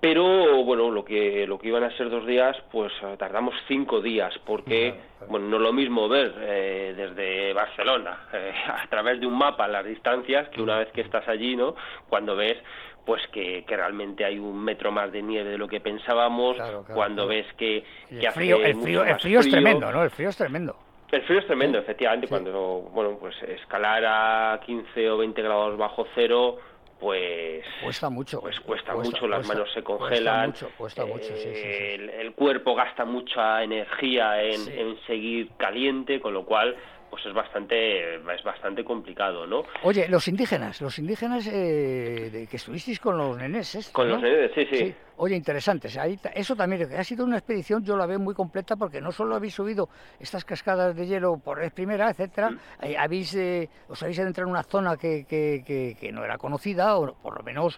pero 0.04 0.66
bueno 0.66 0.92
lo 0.92 1.06
que 1.06 1.48
lo 1.48 1.58
que 1.58 1.70
iban 1.70 1.86
a 1.86 1.96
ser 1.96 2.10
dos 2.10 2.28
días 2.28 2.58
pues 2.74 2.92
eh, 3.04 3.16
tardamos 3.18 3.56
cinco 3.70 4.02
días 4.02 4.34
porque 4.46 4.96
bueno 5.30 5.48
no 5.48 5.56
es 5.56 5.64
lo 5.64 5.72
mismo 5.72 6.10
ver 6.10 6.36
eh, 6.42 6.94
desde 6.94 7.54
Barcelona 7.54 8.28
eh, 8.34 8.52
a 8.68 8.86
través 8.90 9.22
de 9.22 9.28
un 9.28 9.38
mapa 9.38 9.66
las 9.66 9.86
distancias 9.86 10.50
que 10.50 10.62
una 10.62 10.80
vez 10.80 10.92
que 10.92 11.00
estás 11.00 11.26
allí 11.30 11.56
no 11.56 11.76
cuando 12.10 12.36
ves 12.36 12.58
pues 13.06 13.26
que, 13.28 13.64
que 13.66 13.78
realmente 13.78 14.26
hay 14.26 14.40
un 14.40 14.62
metro 14.62 14.92
más 14.92 15.10
de 15.10 15.22
nieve 15.22 15.52
de 15.52 15.58
lo 15.58 15.70
que 15.70 15.80
pensábamos 15.80 16.58
cuando 16.94 17.26
ves 17.26 17.46
que, 17.58 17.86
que 18.10 18.26
el 18.26 18.32
frío, 18.34 18.58
el 18.58 18.76
frío, 18.76 19.06
el 19.06 19.20
frío 19.22 19.40
es 19.40 19.50
tremendo 19.50 19.90
no 19.90 20.04
el 20.04 20.10
frío 20.10 20.28
es 20.28 20.36
tremendo. 20.36 20.76
El 21.14 21.22
frío 21.22 21.40
es 21.40 21.46
tremendo 21.46 21.78
efectivamente 21.78 22.28
cuando 22.28 22.90
bueno 22.92 23.18
pues 23.22 23.42
escalar 23.44 24.04
a 24.06 24.60
15 24.66 25.12
o 25.12 25.18
20 25.20 25.42
grados 25.42 25.78
bajo 25.78 26.06
cero 26.14 26.58
pues 27.04 27.66
cuesta 27.84 28.10
mucho. 28.10 28.40
pues 28.40 28.58
cuesta, 28.62 28.96
mucho 28.96 29.28
las 29.28 29.46
manos 29.46 29.70
se 29.74 29.84
congelan 29.84 30.54
cuesta 30.78 31.06
mucho, 31.06 31.36
el, 31.36 32.32
cuerpo 32.34 32.74
gasta 32.76 33.04
mucha 33.04 33.62
energía 33.62 34.42
en, 34.42 34.70
en, 34.72 34.98
seguir 35.06 35.50
caliente 35.58 36.22
con 36.22 36.34
lo 36.34 36.46
cual 36.46 36.78
pues 37.10 37.26
es 37.26 37.34
bastante 37.34 38.16
es 38.16 38.44
bastante 38.44 38.86
complicado, 38.86 39.46
¿no? 39.46 39.66
Oye, 39.84 40.08
los 40.08 40.30
indígenas, 40.30 40.80
los 40.80 40.98
indígenas 40.98 41.46
eh, 41.48 42.30
de 42.32 42.48
que 42.48 42.56
estuvisteis 42.56 43.02
con 43.02 43.18
los 43.18 43.38
nenes, 43.38 43.92
con 43.92 44.08
los 44.08 44.22
nenes, 44.22 44.52
sí, 44.56 44.66
sí, 44.72 44.96
Oye, 45.18 45.36
interesantes. 45.36 45.98
Ahí, 45.98 46.20
eso 46.34 46.56
también 46.56 46.90
ha 46.98 47.04
sido 47.04 47.26
una 47.26 47.38
expedición, 47.38 47.84
yo 47.84 47.96
la 47.96 48.06
veo 48.06 48.20
muy 48.20 48.34
completa 48.34 48.76
porque 48.76 49.00
no 49.00 49.12
solo 49.12 49.36
habéis 49.36 49.54
subido 49.54 49.90
estas 50.20 50.44
cascadas 50.44 50.96
de 50.96 51.06
hielo 51.06 51.38
por 51.38 51.60
vez 51.60 51.72
primera, 51.72 52.10
etcétera, 52.10 52.52
mm. 52.52 52.60
eh, 52.82 52.98
habéis 52.98 53.36
eh, 53.36 53.70
os 53.88 54.02
habéis 54.02 54.20
adentrado 54.20 54.48
en 54.48 54.52
una 54.52 54.64
zona 54.64 54.98
que, 54.98 55.26
que, 55.26 55.64
que, 56.00 56.12
no 56.12 56.24
era 56.24 56.38
conocida, 56.38 56.98
o 56.98 57.14
por 57.14 57.38
lo 57.38 57.44
menos 57.44 57.78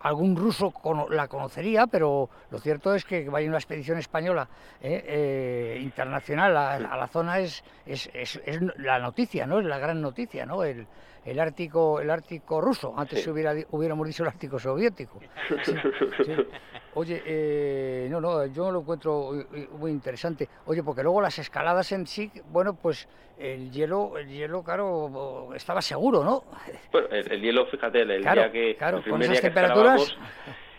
algún 0.00 0.36
ruso 0.36 0.72
la 1.10 1.28
conocería, 1.28 1.86
pero 1.86 2.28
lo 2.50 2.58
cierto 2.58 2.94
es 2.94 3.04
que 3.04 3.28
vaya 3.28 3.48
una 3.48 3.58
expedición 3.58 3.98
española 3.98 4.48
internacional 4.80 6.56
a, 6.56 6.74
a, 6.74 6.96
la 6.96 7.06
zona 7.08 7.40
es, 7.40 7.64
es 7.86 8.08
es, 8.14 8.60
la 8.76 8.98
noticia, 8.98 9.46
¿no? 9.46 9.60
Es 9.60 9.66
la 9.66 9.78
gran 9.78 10.00
noticia, 10.00 10.46
¿no? 10.46 10.62
El, 10.62 10.86
el 11.24 11.38
Ártico 11.40 12.00
el 12.00 12.10
Ártico 12.10 12.60
ruso. 12.60 12.94
Antes 12.96 13.26
hubiera, 13.26 13.54
hubiéramos 13.70 14.06
dicho 14.06 14.22
el 14.22 14.28
Ártico 14.28 14.58
soviético. 14.58 15.20
Oye, 16.94 17.22
eh, 17.24 18.08
no, 18.10 18.20
no, 18.20 18.46
yo 18.46 18.70
lo 18.70 18.80
encuentro 18.80 19.32
muy 19.78 19.90
interesante. 19.90 20.48
Oye, 20.66 20.82
porque 20.82 21.02
luego 21.02 21.20
las 21.20 21.38
escaladas 21.38 21.92
en 21.92 22.06
sí, 22.06 22.30
bueno, 22.50 22.74
pues 22.74 23.08
el 23.38 23.70
hielo, 23.70 24.18
el 24.18 24.28
hielo, 24.28 24.62
claro, 24.64 25.50
estaba 25.54 25.80
seguro, 25.80 26.24
¿no? 26.24 26.44
Bueno, 26.90 27.08
el, 27.10 27.40
hielo, 27.40 27.66
fíjate, 27.66 28.02
el 28.02 28.22
día 28.22 28.50
que, 28.50 28.74
claro, 28.76 29.02
con 29.08 29.22
esas 29.22 29.40
temperaturas 29.40 30.16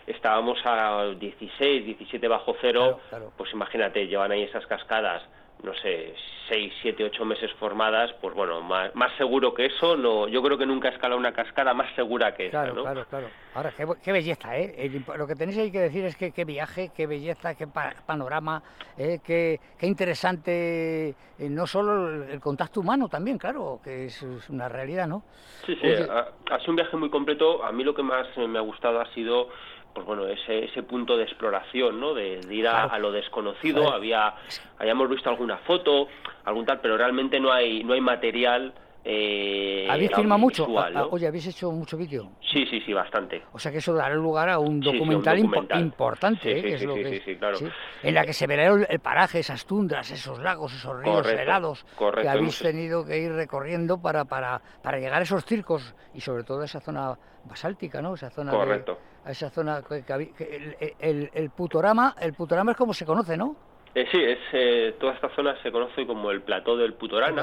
estábamos 0.06 0.58
a 0.64 1.14
16, 1.18 1.86
17 1.86 2.28
bajo 2.28 2.54
cero, 2.60 3.00
pues 3.36 3.52
imagínate, 3.52 4.06
llevan 4.06 4.32
ahí 4.32 4.42
esas 4.42 4.66
cascadas 4.66 5.22
no 5.62 5.74
sé, 5.74 6.14
seis, 6.48 6.72
siete, 6.82 7.04
ocho 7.04 7.24
meses 7.24 7.50
formadas, 7.58 8.10
pues 8.20 8.34
bueno, 8.34 8.60
más, 8.62 8.94
más 8.94 9.12
seguro 9.16 9.52
que 9.54 9.66
eso, 9.66 9.96
no, 9.96 10.26
yo 10.28 10.42
creo 10.42 10.56
que 10.58 10.66
nunca 10.66 10.88
he 10.88 10.92
escalado 10.92 11.18
una 11.18 11.32
cascada 11.32 11.74
más 11.74 11.94
segura 11.94 12.34
que 12.34 12.46
esa, 12.46 12.62
Claro, 12.62 12.74
¿no? 12.74 12.82
claro, 12.82 13.04
claro. 13.08 13.26
Ahora, 13.54 13.72
qué, 13.76 13.86
qué 14.02 14.12
belleza, 14.12 14.56
¿eh? 14.56 14.74
El 14.78 15.04
lo 15.18 15.26
que 15.26 15.34
tenéis 15.34 15.58
ahí 15.58 15.70
que 15.72 15.80
decir 15.80 16.04
es 16.04 16.16
que 16.16 16.32
qué 16.32 16.44
viaje, 16.44 16.90
qué 16.96 17.06
belleza, 17.06 17.54
qué 17.54 17.66
pa- 17.66 17.94
panorama, 18.06 18.62
¿eh? 18.96 19.18
qué, 19.24 19.60
qué 19.78 19.86
interesante, 19.86 21.08
eh, 21.10 21.14
no 21.50 21.66
solo 21.66 22.08
el, 22.24 22.30
el 22.30 22.40
contacto 22.40 22.80
humano 22.80 23.08
también, 23.08 23.38
claro, 23.38 23.80
que 23.82 24.06
es, 24.06 24.22
es 24.22 24.48
una 24.50 24.68
realidad, 24.68 25.06
¿no? 25.06 25.22
Sí, 25.66 25.74
sí, 25.80 25.86
Oye. 25.86 26.06
ha, 26.10 26.28
ha 26.54 26.58
sido 26.60 26.70
un 26.70 26.76
viaje 26.76 26.96
muy 26.96 27.10
completo. 27.10 27.62
A 27.64 27.72
mí 27.72 27.84
lo 27.84 27.94
que 27.94 28.02
más 28.02 28.26
me 28.36 28.58
ha 28.58 28.62
gustado 28.62 29.00
ha 29.00 29.06
sido 29.12 29.48
pues 29.94 30.06
bueno, 30.06 30.26
ese, 30.26 30.64
ese 30.66 30.82
punto 30.82 31.16
de 31.16 31.24
exploración, 31.24 31.98
¿no? 32.00 32.14
De, 32.14 32.40
de 32.40 32.54
ir 32.54 32.66
a, 32.68 32.72
Claro. 32.72 32.92
a 32.92 32.98
lo 32.98 33.12
desconocido. 33.12 33.92
Había, 33.92 34.34
habíamos 34.78 35.08
visto 35.08 35.28
alguna 35.28 35.58
foto, 35.58 36.08
algún 36.44 36.64
tal, 36.64 36.80
pero 36.80 36.96
realmente 36.96 37.40
no 37.40 37.52
hay, 37.52 37.82
no 37.84 37.94
hay 37.94 38.00
material. 38.00 38.72
Eh, 39.02 39.86
¿Habéis 39.90 40.10
filmado 40.14 40.38
mucho? 40.38 40.66
Ah, 40.78 40.90
¿no? 40.90 41.00
ah, 41.00 41.08
Oye, 41.10 41.26
¿habéis 41.26 41.46
hecho 41.46 41.70
mucho 41.72 41.96
vídeo? 41.96 42.32
Sí, 42.52 42.66
sí, 42.66 42.80
sí, 42.84 42.92
bastante. 42.92 43.42
O 43.52 43.58
sea 43.58 43.72
que 43.72 43.78
eso 43.78 43.94
dará 43.94 44.14
lugar 44.14 44.50
a 44.50 44.58
un 44.58 44.82
Sí, 44.82 44.90
sí, 44.90 44.98
un 45.00 45.22
documental, 45.22 45.38
impo- 45.38 45.80
importante, 45.80 46.42
Sí, 46.42 46.50
¿eh? 46.50 46.54
sí, 46.56 46.62
que 46.62 46.74
es 46.74 46.80
sí, 46.80 47.20
que 47.24 47.38
claro. 47.38 47.58
en 48.02 48.14
la 48.14 48.24
que 48.26 48.32
se 48.34 48.46
verá 48.46 48.66
el, 48.66 49.00
paraje, 49.00 49.38
esas 49.38 49.64
tundras, 49.64 50.10
esos 50.10 50.38
lagos, 50.40 50.74
esos 50.74 50.94
ríos 51.00 51.16
Correcto, 51.22 51.42
helados 51.42 51.86
que 52.20 52.28
habéis 52.28 52.58
tenido 52.58 53.04
que 53.04 53.18
ir 53.18 53.32
recorriendo 53.32 53.98
para, 54.00 54.24
para, 54.26 54.60
para 54.82 54.98
llegar 54.98 55.20
a 55.20 55.22
esos 55.22 55.44
circos 55.46 55.94
y 56.12 56.20
sobre 56.20 56.44
todo 56.44 56.60
a 56.60 56.66
esa 56.66 56.80
zona 56.80 57.18
basáltica, 57.44 58.02
¿no? 58.02 58.14
Esa 58.14 58.28
zona 58.30 58.52
de- 58.52 58.58
Correcto. 58.58 58.98
a 59.24 59.30
esa 59.30 59.48
zona 59.50 59.82
que, 59.82 60.02
que 60.04 60.32
que 60.34 60.56
el, 60.56 60.94
el- 60.98 61.30
el 61.32 61.50
Putorama, 61.50 62.14
el 62.20 62.34
Putorama 62.34 62.72
es 62.72 62.76
como 62.76 62.92
se 62.92 63.06
conoce, 63.06 63.36
¿no? 63.36 63.56
Eh, 63.94 64.06
sí, 64.12 64.22
es, 64.22 64.38
eh, 64.52 64.94
toda 65.00 65.14
esta 65.14 65.28
zona 65.34 65.56
se 65.62 65.72
conoce 65.72 66.06
como 66.06 66.30
el 66.30 66.42
plató 66.42 66.76
del 66.76 66.94
Putorana. 66.94 67.42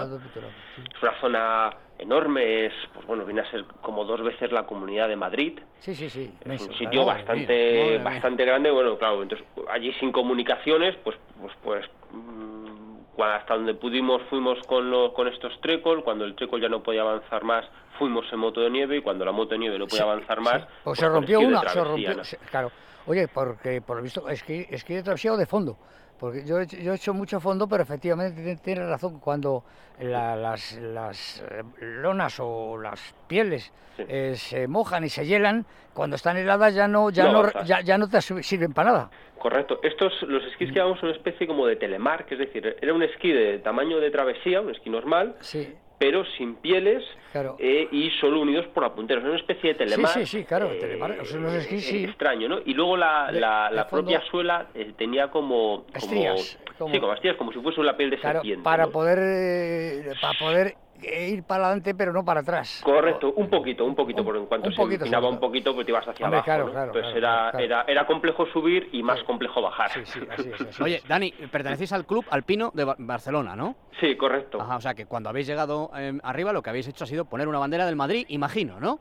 Sí. 0.76 0.82
Es 0.96 1.04
una 1.04 1.20
zona 1.20 1.70
enorme, 2.00 2.68
es, 2.68 2.74
pues 2.94 3.06
bueno, 3.06 3.26
viene 3.26 3.42
a 3.42 3.52
ser 3.52 3.66
como 3.82 4.06
dos 4.06 4.22
veces 4.24 4.52
la 4.52 4.66
comunidad 4.66 5.10
de 5.10 5.16
Madrid. 5.18 5.60
Sí, 5.80 5.94
sí, 5.96 6.10
sí. 6.10 6.34
Es 6.46 6.62
un 6.62 6.74
sitio 6.78 7.02
bastante 7.06 7.98
bastante 8.04 8.46
grande, 8.46 8.72
bueno, 8.72 8.98
claro, 8.98 9.24
entonces 9.24 9.46
allí 9.70 9.92
sin 9.94 10.12
comunicaciones, 10.12 10.96
pues 11.04 11.18
pues 11.42 11.54
pues 11.64 11.86
mm, 12.12 13.22
hasta 13.22 13.56
donde 13.56 13.74
pudimos 13.74 14.22
fuimos 14.30 14.60
con 14.68 14.90
lo- 14.92 15.14
con 15.14 15.28
estos 15.28 15.60
trecol, 15.60 16.04
cuando 16.04 16.24
el 16.24 16.36
trecol 16.36 16.62
ya 16.62 16.70
no 16.70 16.82
podía 16.84 17.02
avanzar 17.02 17.44
más, 17.44 17.66
fuimos 17.98 18.32
en 18.32 18.40
moto 18.40 18.62
de 18.62 18.70
nieve 18.70 18.98
y 18.98 19.02
cuando 19.02 19.26
la 19.26 19.32
moto 19.32 19.50
de 19.52 19.58
nieve 19.58 19.78
no 19.80 19.88
podía 19.88 20.04
avanzar 20.04 20.40
más, 20.40 20.62
Sí, 20.62 20.68
pues 20.68 20.84
Pues 20.84 21.00
se 21.00 21.10
rompió 21.10 21.40
una, 21.42 21.62
se 21.70 21.84
rompió, 21.84 22.16
claro. 22.52 22.72
Oye, 23.08 23.28
porque 23.28 23.82
por 23.82 23.98
lo 23.98 24.04
visto 24.04 24.28
esquí, 24.30 24.66
esquí 24.70 24.94
de 24.96 25.04
travesía 25.04 25.34
o 25.34 25.38
de 25.38 25.46
fondo. 25.46 25.78
Porque 26.20 26.44
yo 26.46 26.60
he, 26.60 26.64
hecho- 26.64 26.78
yo 26.78 26.94
he 26.94 26.96
hecho 26.96 27.14
mucho 27.14 27.40
fondo, 27.40 27.68
pero 27.68 27.84
efectivamente 27.84 28.36
tiene- 28.42 28.56
tienes 28.58 28.90
razón, 28.90 29.20
cuando 29.20 29.64
la- 30.00 30.36
las, 30.36 30.74
las 30.78 31.44
eh, 31.50 31.64
lonas 31.80 32.40
o 32.40 32.78
las 32.78 33.14
pieles 33.28 33.72
Sí. 33.96 34.04
eh, 34.08 34.34
se 34.36 34.68
mojan 34.68 35.04
y 35.04 35.10
se 35.10 35.26
hielan, 35.26 35.66
cuando 35.94 36.16
están 36.16 36.38
heladas 36.38 36.74
ya 36.76 36.88
no, 36.88 37.10
ya 37.10 37.32
No 37.32 37.50
ya, 37.64 37.82
ya 37.82 37.98
no 37.98 38.08
te 38.08 38.22
sirven 38.22 38.74
para 38.74 38.92
nada. 38.92 39.10
Correcto. 39.40 39.80
Estos, 39.84 40.14
los 40.24 40.44
esquís 40.46 40.72
que 40.72 40.80
llamamos 40.80 41.02
una 41.04 41.12
especie 41.14 41.46
como 41.48 41.66
de 41.68 41.76
telemark, 41.76 42.32
es 42.32 42.40
decir, 42.40 42.76
era 42.82 42.94
un 42.94 43.04
esquí 43.04 43.32
de 43.32 43.60
tamaño 43.60 44.00
de 44.00 44.10
travesía, 44.12 44.62
un 44.62 44.72
esquí 44.72 44.90
normal, 44.90 45.36
Sí, 45.42 45.74
pero 45.98 46.24
sin 46.38 46.56
pieles 46.56 47.04
claro. 47.32 47.56
eh, 47.60 47.88
y 47.92 48.10
solo 48.22 48.42
unidos 48.42 48.66
por 48.68 48.84
apunteros. 48.84 49.24
Es 49.24 49.30
una 49.30 49.40
especie 49.40 49.74
de 49.74 49.80
telemark. 49.80 50.14
sí, 50.14 50.26
sí, 50.26 50.44
claro, 50.46 50.68
telemark, 50.80 51.22
o 51.22 51.26
sea, 51.26 51.40
los 51.40 51.54
esquís, 51.54 51.86
sí. 51.86 52.04
Extraño, 52.04 52.48
¿no? 52.50 52.60
Y 52.66 52.74
luego 52.74 52.96
la, 52.98 53.32
De- 53.32 53.40
la, 53.40 53.70
de 53.70 53.76
la 53.76 53.88
propia 53.88 54.22
suela 54.30 54.68
eh, 54.76 54.94
tenía 54.98 55.30
como... 55.32 55.86
Estrías, 55.94 56.60
como- 56.78 56.94
Sí, 56.94 57.00
como 57.00 57.14
estrías, 57.14 57.36
como 57.38 57.52
si 57.52 57.60
fuese 57.60 57.80
una 57.82 57.98
piel 57.98 58.12
de 58.12 58.18
Claro, 58.20 58.40
serpiente. 58.40 58.64
para 58.64 58.86
¿no? 58.86 58.92
poder, 58.92 59.18
eh, 59.22 60.14
para 60.22 60.38
poder 60.38 60.68
eh, 60.68 60.78
ir 61.02 61.44
para 61.44 61.66
adelante, 61.66 61.94
pero 61.96 62.12
no 62.14 62.24
para 62.26 62.42
atrás. 62.42 62.82
Correcto, 62.84 63.34
un 63.36 63.50
poquito, 63.50 63.86
un 63.86 63.96
poquito, 63.96 64.22
Un- 64.22 64.26
porque 64.26 64.40
en 64.40 64.46
cuanto 64.48 64.68
un 64.68 64.74
se 64.74 64.78
sobre 64.78 64.98
un 65.28 65.40
poquito, 65.40 65.74
pues 65.74 65.86
te 65.86 65.92
ibas 65.92 66.08
hacia 66.08 66.26
Hombre, 66.26 66.38
abajo, 66.40 66.46
claro, 66.46 66.66
¿no? 66.66 66.72
claro, 66.72 66.88
Entonces 66.88 67.12
claro, 67.22 67.38
era, 67.40 67.52
claro. 67.52 67.66
Era, 67.66 67.82
era 67.88 68.08
complejo 68.08 68.46
subir 68.48 68.90
y 68.92 69.04
más 69.04 69.22
complejo 69.24 69.62
bajar. 69.62 69.92
Sí, 69.92 70.00
sí, 70.06 70.20
así 70.30 70.50
es. 70.50 70.62
así 70.62 70.84
Oye. 70.84 71.02
Dani, 71.08 71.32
pertenecéis 71.52 71.92
al 71.94 72.06
Club 72.06 72.26
Alpino 72.30 72.72
de 72.74 72.84
Ba- 72.84 72.96
Barcelona, 72.98 73.56
¿no? 73.56 73.76
Sí, 74.00 74.16
correcto. 74.16 74.62
Ajá, 74.62 74.78
o 74.78 74.82
sea 74.82 74.94
que 74.94 75.06
cuando 75.06 75.30
habéis 75.30 75.48
llegado 75.48 75.90
eh, 75.96 76.18
arriba 76.24 76.54
lo 76.54 76.62
que 76.62 76.70
habéis 76.70 76.88
hecho 76.88 77.04
ha 77.04 77.08
sido 77.08 77.26
poner 77.26 77.48
una 77.48 77.60
bandera 77.60 77.86
del 77.86 77.96
Madrid, 77.96 78.26
imagino, 78.30 78.80
¿no? 78.80 79.00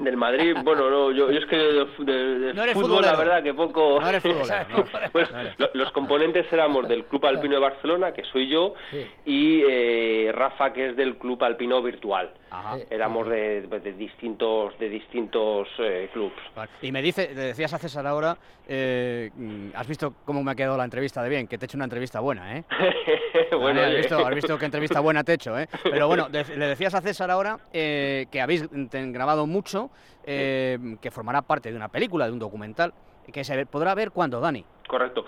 Del 0.00 0.16
Madrid, 0.16 0.54
bueno, 0.64 0.88
no, 0.90 1.10
yo, 1.12 1.30
yo 1.30 1.38
es 1.38 1.46
que 1.46 1.56
de, 1.56 1.84
de- 1.98 2.38
de 2.38 2.54
No 2.54 2.62
eres 2.62 2.74
fútbol, 2.74 3.02
la 3.02 3.16
verdad, 3.16 3.42
que 3.42 3.52
poco... 3.54 4.00
No 4.00 4.08
eres 4.08 4.22
futbolero. 4.22 4.84
Pues, 5.12 5.28
No 5.58 5.66
los 5.74 5.92
componentes 5.92 6.50
éramos 6.52 6.88
del 6.88 7.04
Club 7.04 7.26
Alpino 7.26 7.54
de 7.54 7.60
Barcelona, 7.60 8.12
que 8.12 8.24
soy 8.24 8.48
yo, 8.48 8.74
Sí. 8.90 9.06
y 9.26 9.62
eh, 9.68 10.32
Rafa, 10.32 10.72
que 10.72 10.90
es 10.90 10.96
del 10.96 11.16
Club 11.18 11.42
Alpino 11.44 11.82
Virtual. 11.82 12.30
Ajá. 12.50 12.78
Sí. 12.78 12.84
Éramos 12.90 13.28
de, 13.28 13.62
de 13.62 13.92
distintos 13.92 14.76
de 14.78 14.88
distintos 14.88 15.68
eh, 15.78 16.08
clubs. 16.12 16.34
Y 16.82 16.90
me 16.90 17.00
dice, 17.02 17.30
le 17.34 17.42
decías 17.42 17.72
a 17.74 17.78
César 17.78 18.06
ahora, 18.06 18.36
eh, 18.66 19.30
mm, 19.36 19.68
has 19.74 19.86
visto 19.86 20.14
cómo 20.24 20.42
me 20.42 20.50
ha 20.50 20.54
quedado 20.56 20.76
la 20.76 20.84
entrevista 20.84 21.22
de 21.22 21.28
bien, 21.28 21.46
que 21.46 21.58
te 21.58 21.64
he 21.64 21.66
hecho 21.66 21.76
una 21.78 21.84
entrevista 21.84 22.18
buena, 22.20 22.56
¿eh? 22.56 22.64
bueno, 23.56 23.80
has, 23.80 23.88
oye. 23.88 23.96
visto, 23.98 24.26
has 24.26 24.34
visto 24.34 24.58
qué 24.58 24.64
entrevista 24.64 24.98
buena 25.00 25.22
te 25.22 25.32
he 25.32 25.34
hecho, 25.36 25.56
¿eh? 25.58 25.68
Pero 25.84 26.08
bueno, 26.08 26.28
le 26.28 26.66
decías 26.66 26.94
a 26.94 27.00
César 27.00 27.30
ahora 27.30 27.58
eh, 27.72 28.26
que 28.32 28.40
habéis 28.40 28.66
grabado 28.72 29.46
mucho, 29.46 29.89
eh, 30.24 30.78
que 31.00 31.10
formará 31.10 31.42
parte 31.42 31.70
de 31.70 31.76
una 31.76 31.88
película, 31.88 32.26
de 32.26 32.32
un 32.32 32.38
documental, 32.38 32.92
que 33.32 33.44
se 33.44 33.66
podrá 33.66 33.94
ver 33.94 34.10
cuando, 34.10 34.40
Dani. 34.40 34.64
Correcto. 34.86 35.24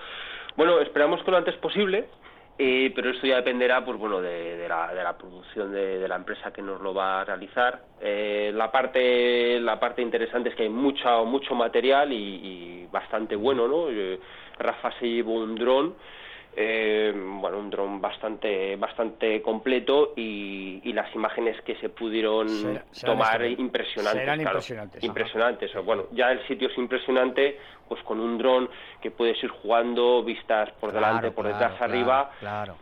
Bueno, 0.57 0.81
esperamos 0.81 1.23
que 1.23 1.31
lo 1.31 1.37
antes 1.37 1.55
posible, 1.57 2.09
eh, 2.59 2.93
pero 2.95 3.11
esto 3.11 3.27
ya 3.27 3.37
dependerá, 3.37 3.85
pues 3.85 3.97
bueno, 3.99 4.21
de, 4.21 4.67
la, 4.69 4.93
de 4.93 5.03
la 5.03 5.17
producción 5.17 5.73
de, 5.73 5.99
de 5.99 6.09
la 6.09 6.17
empresa 6.17 6.53
que 6.53 6.61
nos 6.61 6.81
lo 6.81 6.93
va 6.93 7.21
a 7.21 7.25
realizar. 7.25 7.81
Eh, 8.01 8.53
la 8.55 8.71
parte 8.71 9.59
la 9.61 9.81
parte 9.81 10.03
interesante 10.03 10.51
es 10.51 10.55
que 10.55 10.65
hay 10.65 10.69
mucho 10.69 11.25
mucho 11.25 11.55
material 11.55 12.13
y, 12.13 12.17
y 12.17 12.89
bastante 12.93 13.37
bueno, 13.37 13.67
¿no? 13.67 13.89
Eh, 13.89 14.21
Rafa 14.59 14.93
se 14.99 15.09
llevó 15.09 15.35
un 15.35 15.55
dron. 15.55 15.95
Eh, 16.55 17.13
bueno, 17.15 17.59
un 17.59 17.71
dron 17.71 18.01
bastante 18.01 18.77
bastante 18.77 19.41
completo 19.41 20.13
y, 20.17 20.81
y 20.85 20.93
las 20.93 21.13
imágenes 21.15 21.61
que 21.63 21.77
se 21.77 21.89
pudieron 21.89 22.49
Será- 22.49 22.85
tomar 23.05 23.45
impresionantes. 23.47 24.21
Serán 24.23 24.39
claro. 24.41 24.51
impresionantes. 24.59 25.05
Impresionantes. 25.05 25.71
Bueno, 25.85 26.05
ya 26.13 26.31
el 26.31 26.47
sitio 26.47 26.69
es 26.69 26.77
impresionante, 26.79 27.59
pues 27.89 28.03
con 28.05 28.21
un 28.21 28.37
dron 28.39 28.69
que 29.01 29.11
puedes 29.11 29.43
ir 29.43 29.51
jugando, 29.51 30.23
vistas 30.23 30.71
por 30.81 30.91
Claro, 30.91 31.07
delante, 31.07 31.31
por 31.31 31.47
claro, 31.47 31.59
detrás, 31.59 31.81
arriba, 31.83 32.31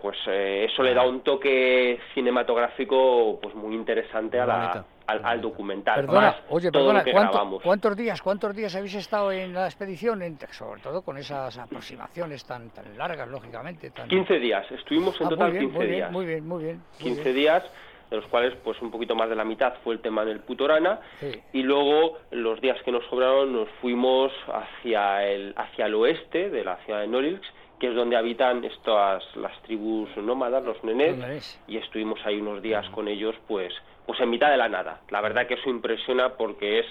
pues 0.01 0.19
eh, 0.27 0.67
eso 0.71 0.83
le 0.83 0.93
da 0.95 1.05
un 1.07 1.21
toque 1.21 1.99
cinematográfico 2.15 3.39
pues 3.41 3.55
muy 3.55 3.75
interesante 3.75 4.39
a 4.41 4.47
la- 4.47 4.85
al, 5.25 5.41
documental. 5.41 5.97
Perdona, 6.07 6.21
Más 6.29 6.37
oye, 6.51 6.71
todo 6.71 6.83
perdona, 6.85 6.99
lo 7.01 7.05
que 7.05 7.13
¿cuánto- 7.13 7.33
grabamos. 7.33 7.63
¿cuántos 7.63 7.97
días, 7.97 8.23
cuántos 8.23 8.55
días 8.57 8.75
habéis 8.75 8.95
estado 8.95 9.33
en 9.33 9.53
la 9.53 9.67
expedición? 9.67 10.23
En- 10.23 10.39
sobre 10.53 10.81
todo 10.81 11.03
con 11.03 11.17
esas 11.19 11.57
aproximaciones 11.59 12.45
tan, 12.45 12.71
tan 12.71 12.97
largas, 12.97 13.29
lógicamente. 13.29 13.91
Tan... 13.91 14.09
15 14.09 14.39
días, 14.39 14.71
estuvimos 14.71 15.21
en 15.21 15.27
Ah, 15.27 15.31
total 15.31 15.49
muy 15.51 15.59
bien, 15.59 15.71
15 15.71 15.79
muy 15.79 15.87
días. 15.87 15.99
bien, 16.11 16.13
muy 16.13 16.27
bien, 16.27 16.49
muy 16.49 16.63
bien. 16.65 16.77
muy 16.77 16.99
15 16.99 17.23
bien. 17.25 17.35
días, 17.37 17.63
de 18.11 18.17
los 18.17 18.27
cuales 18.27 18.55
pues 18.65 18.81
un 18.83 18.91
poquito 18.91 19.15
más 19.15 19.29
de 19.29 19.37
la 19.37 19.45
mitad 19.45 19.75
fue 19.85 19.95
el 19.95 20.01
tema 20.01 20.25
del 20.25 20.41
Putorana 20.41 20.99
Sí. 21.21 21.31
y 21.53 21.63
luego 21.63 22.19
los 22.33 22.61
días 22.61 22.77
que 22.85 22.91
nos 22.91 23.05
sobraron 23.07 23.53
nos 23.53 23.69
fuimos 23.81 24.33
hacia 24.53 25.25
el 25.27 25.55
hacia 25.57 25.87
el 25.87 25.95
oeste 25.95 26.51
de 26.51 26.65
la 26.65 26.77
ciudad 26.79 27.01
de 27.01 27.07
Norilsk, 27.07 27.45
que 27.81 27.89
es 27.89 27.95
donde 27.95 28.17
habitan 28.17 28.63
estas 28.63 29.25
las 29.37 29.61
tribus 29.63 30.15
nómadas, 30.19 30.63
los 30.63 30.85
nenés, 30.85 31.59
y 31.67 31.79
estuvimos 31.79 32.21
ahí 32.25 32.39
unos 32.39 32.63
días 32.63 32.89
con 32.91 33.09
ellos 33.09 33.35
pues 33.49 33.73
pues 34.07 34.21
en 34.21 34.31
mitad 34.31 34.51
de 34.51 34.57
la 34.57 34.69
nada. 34.69 35.01
La 35.09 35.21
verdad 35.21 35.47
que 35.47 35.55
eso 35.55 35.71
impresiona 35.71 36.35
porque 36.35 36.81
es 36.81 36.87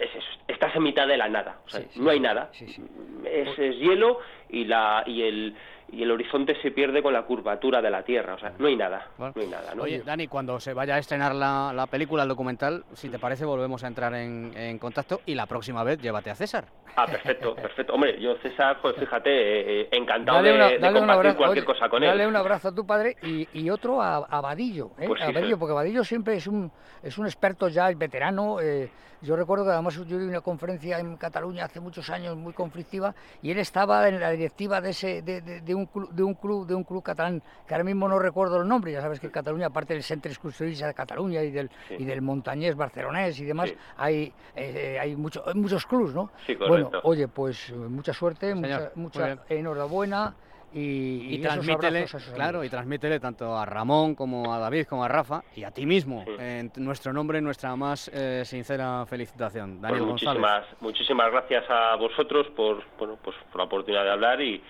es 0.00 0.24
estás 0.46 0.74
en 0.76 0.84
mitad 0.84 1.08
de 1.08 1.16
la 1.16 1.28
nada, 1.28 1.58
o 1.66 1.68
sea, 1.68 1.80
Sí, 1.80 1.88
sí, 1.94 2.00
no 2.00 2.10
hay 2.10 2.20
nada, 2.20 2.50
sí. 2.52 2.66
Es, 3.24 3.58
es 3.58 3.76
hielo 3.78 4.20
y 4.48 4.64
la 4.64 5.02
y 5.06 5.22
el 5.22 5.56
y 5.90 6.02
el 6.02 6.10
horizonte 6.10 6.54
se 6.60 6.70
pierde 6.70 7.02
con 7.02 7.12
la 7.12 7.22
curvatura 7.22 7.80
de 7.80 7.90
la 7.90 8.02
tierra, 8.02 8.34
o 8.34 8.38
sea, 8.38 8.52
no 8.58 8.66
hay 8.66 8.76
nada, 8.76 9.06
Bueno. 9.16 9.32
no 9.36 9.42
hay 9.42 9.48
nada, 9.48 9.74
¿no? 9.74 9.82
Oye, 9.84 10.02
Dani, 10.02 10.28
cuando 10.28 10.60
se 10.60 10.74
vaya 10.74 10.96
a 10.96 10.98
estrenar 10.98 11.34
la, 11.34 11.72
la 11.74 11.86
película, 11.86 12.24
el 12.24 12.28
documental, 12.28 12.84
si 12.92 13.08
te 13.08 13.18
parece, 13.18 13.44
volvemos 13.44 13.82
a 13.84 13.86
entrar 13.88 14.12
en, 14.14 14.52
en 14.56 14.78
contacto 14.78 15.20
y 15.26 15.34
la 15.34 15.46
próxima 15.46 15.82
vez 15.84 15.98
llévate 16.00 16.30
a 16.30 16.34
César. 16.34 16.66
Ah, 16.96 17.06
perfecto, 17.06 17.54
perfecto. 17.54 17.94
Hombre, 17.94 18.20
yo 18.20 18.36
César, 18.38 18.78
pues 18.82 18.96
fíjate, 18.96 19.30
eh, 19.30 19.80
eh, 19.82 19.88
encantado 19.92 20.38
Dale, 20.38 20.48
de, 20.50 20.54
una- 20.56 20.68
de 20.68 20.78
dale 20.78 20.98
compartir 20.98 21.10
abrazo, 21.26 21.36
cualquier 21.38 21.64
oye, 21.64 21.74
cosa 21.74 21.88
con 21.88 22.02
él. 22.02 22.08
dale 22.08 22.26
un 22.26 22.36
abrazo 22.36 22.68
a 22.68 22.74
tu 22.74 22.86
padre 22.86 23.16
y, 23.22 23.48
y 23.52 23.70
otro 23.70 24.02
a, 24.02 24.16
a 24.16 24.40
Vadillo, 24.40 24.90
¿eh? 24.98 25.06
Pues 25.06 25.20
sí, 25.20 25.26
a 25.28 25.32
Vadillo, 25.32 25.56
sí. 25.56 25.60
porque 25.60 25.74
Vadillo 25.74 26.04
siempre 26.04 26.34
es 26.34 26.46
un, 26.46 26.70
es 27.02 27.16
un 27.16 27.26
experto 27.26 27.68
ya, 27.68 27.88
es 27.88 27.96
veterano. 27.96 28.60
eh, 28.60 28.90
yo 29.20 29.34
recuerdo 29.34 29.64
que 29.64 29.72
además 29.72 29.96
yo 29.96 30.04
di 30.04 30.14
una 30.26 30.40
conferencia 30.40 31.00
en 31.00 31.16
Cataluña 31.16 31.64
hace 31.64 31.80
muchos 31.80 32.08
años 32.08 32.36
muy 32.36 32.52
conflictiva 32.52 33.12
y 33.42 33.50
él 33.50 33.58
estaba 33.58 34.06
en 34.08 34.20
la 34.20 34.30
directiva 34.30 34.80
de 34.80 34.90
ese 34.90 35.22
de, 35.22 35.40
de- 35.40 35.60
de 35.60 35.74
un 35.78 35.86
club 35.86 36.10
de 36.12 36.22
un 36.22 36.34
club 36.34 36.66
de 36.66 36.74
un 36.74 36.84
club 36.84 37.02
catalán 37.02 37.42
que 37.66 37.74
ahora 37.74 37.84
mismo 37.84 38.08
no 38.08 38.18
recuerdo 38.18 38.60
el 38.60 38.68
nombre. 38.68 38.92
Ya 38.92 39.00
sabes 39.00 39.20
que 39.20 39.26
en 39.26 39.32
Cataluña, 39.32 39.66
aparte 39.66 39.94
del 39.94 40.02
Centre 40.02 40.30
Excursionista 40.30 40.86
de 40.86 40.94
Cataluña 40.94 41.42
y 41.42 41.50
del 41.50 41.70
Sí. 41.88 41.96
y 41.98 42.04
del 42.04 42.20
Montañés 42.22 42.76
barcelonés 42.76 43.38
y 43.40 43.44
demás, 43.44 43.70
Sí. 43.70 43.76
hay 43.96 44.32
eh, 44.56 44.98
hay 45.00 45.16
mucho, 45.16 45.42
hay 45.46 45.54
muchos 45.54 45.86
clubs, 45.86 46.14
¿no? 46.14 46.30
Sí, 46.46 46.54
Bueno, 46.54 46.90
oye, 47.04 47.28
pues 47.28 47.70
eh, 47.70 47.74
mucha 47.74 48.12
suerte, 48.12 48.52
Señor, 48.52 48.92
mucha, 48.96 49.32
mucha 49.34 49.42
enhorabuena 49.48 50.34
y, 50.70 51.36
y, 51.36 51.38
transmítele, 51.40 52.04
claro, 52.34 52.62
y 52.62 52.68
transmítele 52.68 53.18
tanto 53.20 53.56
a 53.56 53.64
Ramón 53.64 54.14
como 54.14 54.52
a 54.52 54.58
David 54.58 54.86
como 54.86 55.02
a 55.02 55.08
Rafa 55.08 55.42
y 55.56 55.64
a 55.64 55.70
ti 55.70 55.86
mismo 55.86 56.24
en 56.38 56.70
nuestro 56.76 57.10
nombre 57.10 57.40
nuestra 57.40 57.74
más 57.74 58.10
eh, 58.12 58.42
sincera 58.44 59.06
felicitación, 59.06 59.80
Daniel 59.80 60.00
pues 60.02 60.10
muchísimas, 60.24 60.66
Muchísimas 60.80 61.30
gracias 61.32 61.64
a 61.70 61.96
vosotros 61.96 62.48
por 62.54 62.82
bueno 62.98 63.16
pues 63.24 63.34
por 63.50 63.60
la 63.60 63.64
oportunidad 63.64 64.04
de 64.04 64.10
hablar 64.10 64.42
y 64.42 64.62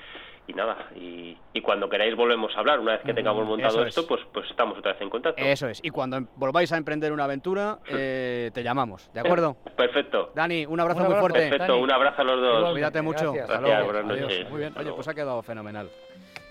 y 0.49 0.55
nada, 0.55 0.89
y, 0.97 1.37
cuando 1.63 1.91
queráis 1.91 2.17
volvemos 2.17 2.57
a 2.57 2.61
hablar. 2.61 2.81
Una 2.81 2.93
vez 2.93 3.03
que 3.03 3.13
tengamos 3.13 3.47
montado 3.47 3.85
esto, 3.85 4.07
pues, 4.07 4.23
pues 4.33 4.49
estamos 4.49 4.79
otra 4.79 4.93
vez 4.93 5.03
en 5.03 5.11
contacto. 5.11 5.43
Eso 5.43 5.69
es. 5.69 5.81
Y 5.85 5.91
cuando 5.91 6.19
volváis 6.37 6.73
a 6.73 6.79
emprender 6.79 7.13
una 7.13 7.25
aventura, 7.25 7.81
eh, 7.91 8.51
te 8.55 8.63
llamamos, 8.63 9.13
¿de 9.13 9.21
acuerdo? 9.21 9.59
Perfecto. 9.77 10.33
Dani, 10.35 10.65
un 10.65 10.81
abrazo, 10.81 11.05
muy 11.05 11.17
fuerte. 11.17 11.51
Perfecto, 11.51 11.79
un 11.79 11.93
abrazo 11.93 12.23
a 12.23 12.25
los 12.25 12.41
dos. 12.41 12.71
Cuídate 12.73 13.03
mucho. 13.03 13.33
Gracias, 13.33 13.85
buenas 13.85 14.05
noches. 14.07 14.51
Muy 14.51 14.61
bien, 14.61 14.73
oye, 14.79 14.93
pues 14.93 15.07
ha 15.09 15.15
quedado 15.15 15.43
fenomenal. 15.43 15.91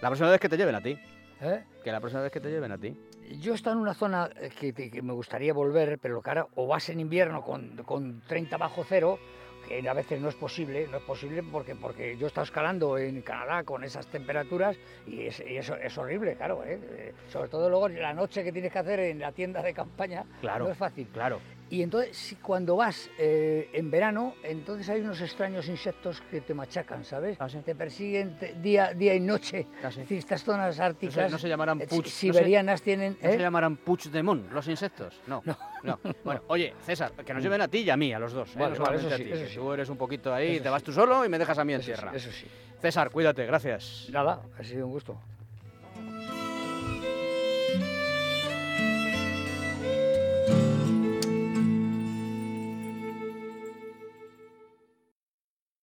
La 0.01 0.09
próxima 0.09 0.29
vez 0.29 0.39
que 0.39 0.49
te 0.49 0.57
lleven 0.57 0.75
a 0.75 0.81
ti. 0.81 0.95
¿Eh? 1.41 1.63
Que 1.83 1.91
la 1.91 1.99
próxima 1.99 2.21
vez 2.21 2.31
que 2.31 2.39
te 2.39 2.49
lleven 2.49 2.71
a 2.71 2.77
ti. 2.77 2.95
Yo 3.39 3.55
estoy 3.55 3.73
en 3.73 3.79
una 3.79 3.95
zona 3.95 4.29
que, 4.59 5.01
me 5.01 5.13
gustaría 5.13 5.53
volver, 5.53 5.97
pero 5.99 6.21
claro, 6.21 6.49
o 6.55 6.67
vas 6.67 6.89
en 6.89 6.99
invierno 6.99 7.41
con, 7.41 7.77
con 7.77 8.21
30 8.21 8.57
bajo 8.57 8.83
cero 8.83 9.17
que 9.67 9.87
a 9.87 9.93
veces 9.93 10.19
no 10.19 10.29
es 10.29 10.35
posible, 10.35 10.87
no 10.87 10.97
es 10.97 11.03
posible 11.03 11.43
porque, 11.43 11.75
porque 11.75 12.17
yo 12.17 12.25
he 12.25 12.27
estado 12.27 12.45
escalando 12.45 12.97
en 12.97 13.21
Canadá 13.21 13.63
con 13.63 13.83
esas 13.83 14.07
temperaturas 14.07 14.77
y, 15.05 15.27
es, 15.27 15.39
eso 15.41 15.75
es 15.75 15.97
horrible, 15.97 16.35
claro, 16.35 16.63
¿eh? 16.63 16.79
Eh, 16.81 17.13
sobre 17.29 17.49
todo 17.49 17.69
luego 17.69 17.89
la 17.89 18.13
noche 18.13 18.43
que 18.43 18.51
tienes 18.51 18.71
que 18.71 18.79
hacer 18.79 18.99
en 18.99 19.19
la 19.19 19.31
tienda 19.31 19.61
de 19.61 19.73
campaña, 19.73 20.25
claro, 20.41 20.65
no 20.65 20.71
es 20.71 20.77
fácil. 20.77 21.07
Claro. 21.13 21.39
Y 21.69 21.81
entonces, 21.81 22.35
cuando 22.41 22.77
vas 22.77 23.09
eh, 23.17 23.69
en 23.73 23.91
verano, 23.91 24.35
entonces 24.43 24.87
hay 24.89 25.01
unos 25.01 25.19
extraños 25.21 25.67
insectos 25.67 26.21
que 26.31 26.41
te 26.41 26.53
machacan, 26.53 27.03
¿sabes? 27.03 27.37
Ah, 27.39 27.47
te 27.47 27.75
persiguen 27.75 28.37
día, 28.61 28.93
día 28.93 29.15
y 29.15 29.19
noche. 29.19 29.67
Ah, 29.83 29.89
estas 30.09 30.43
zonas 30.43 30.79
árticas. 30.79 31.31
No 31.31 31.37
se, 31.37 31.49
llamarán 31.49 31.79
puch, 31.79 32.07
siberianas 32.07 32.81
tienen. 32.81 33.17
¿No 33.21 33.29
se 33.29 33.37
llamarán 33.37 33.77
puch 33.77 34.05
de 34.05 34.23
mon, 34.23 34.47
los 34.53 34.67
insectos? 34.67 35.21
No. 35.27 35.43
no. 35.83 35.99
Bueno, 36.23 36.43
oye, 36.47 36.73
César, 36.81 37.11
que 37.13 37.33
nos 37.33 37.43
lleven 37.43 37.61
a 37.61 37.67
ti 37.67 37.79
y 37.79 37.89
a 37.89 37.97
mí, 37.97 38.13
a 38.13 38.19
los 38.19 38.33
dos. 38.33 38.55
¿eh? 38.55 38.69
eso 38.93 39.17
sí, 39.17 39.55
Tú 39.55 39.73
eres 39.73 39.89
un 39.89 39.97
poquito 39.97 40.33
ahí, 40.33 40.59
te 40.59 40.69
vas 40.69 40.83
tú 40.83 40.91
solo 40.91 41.25
y 41.25 41.29
me 41.29 41.37
dejas 41.37 41.57
a 41.57 41.65
mí 41.65 41.73
en 41.73 41.81
eso 41.81 41.87
tierra. 41.87 42.11
eso 42.13 42.31
sí. 42.31 42.47
César, 42.81 43.09
cuídate, 43.09 43.45
gracias. 43.45 44.07
Nada, 44.11 44.41
ha 44.57 44.63
sido 44.63 44.85
un 44.85 44.91
gusto. 44.91 45.19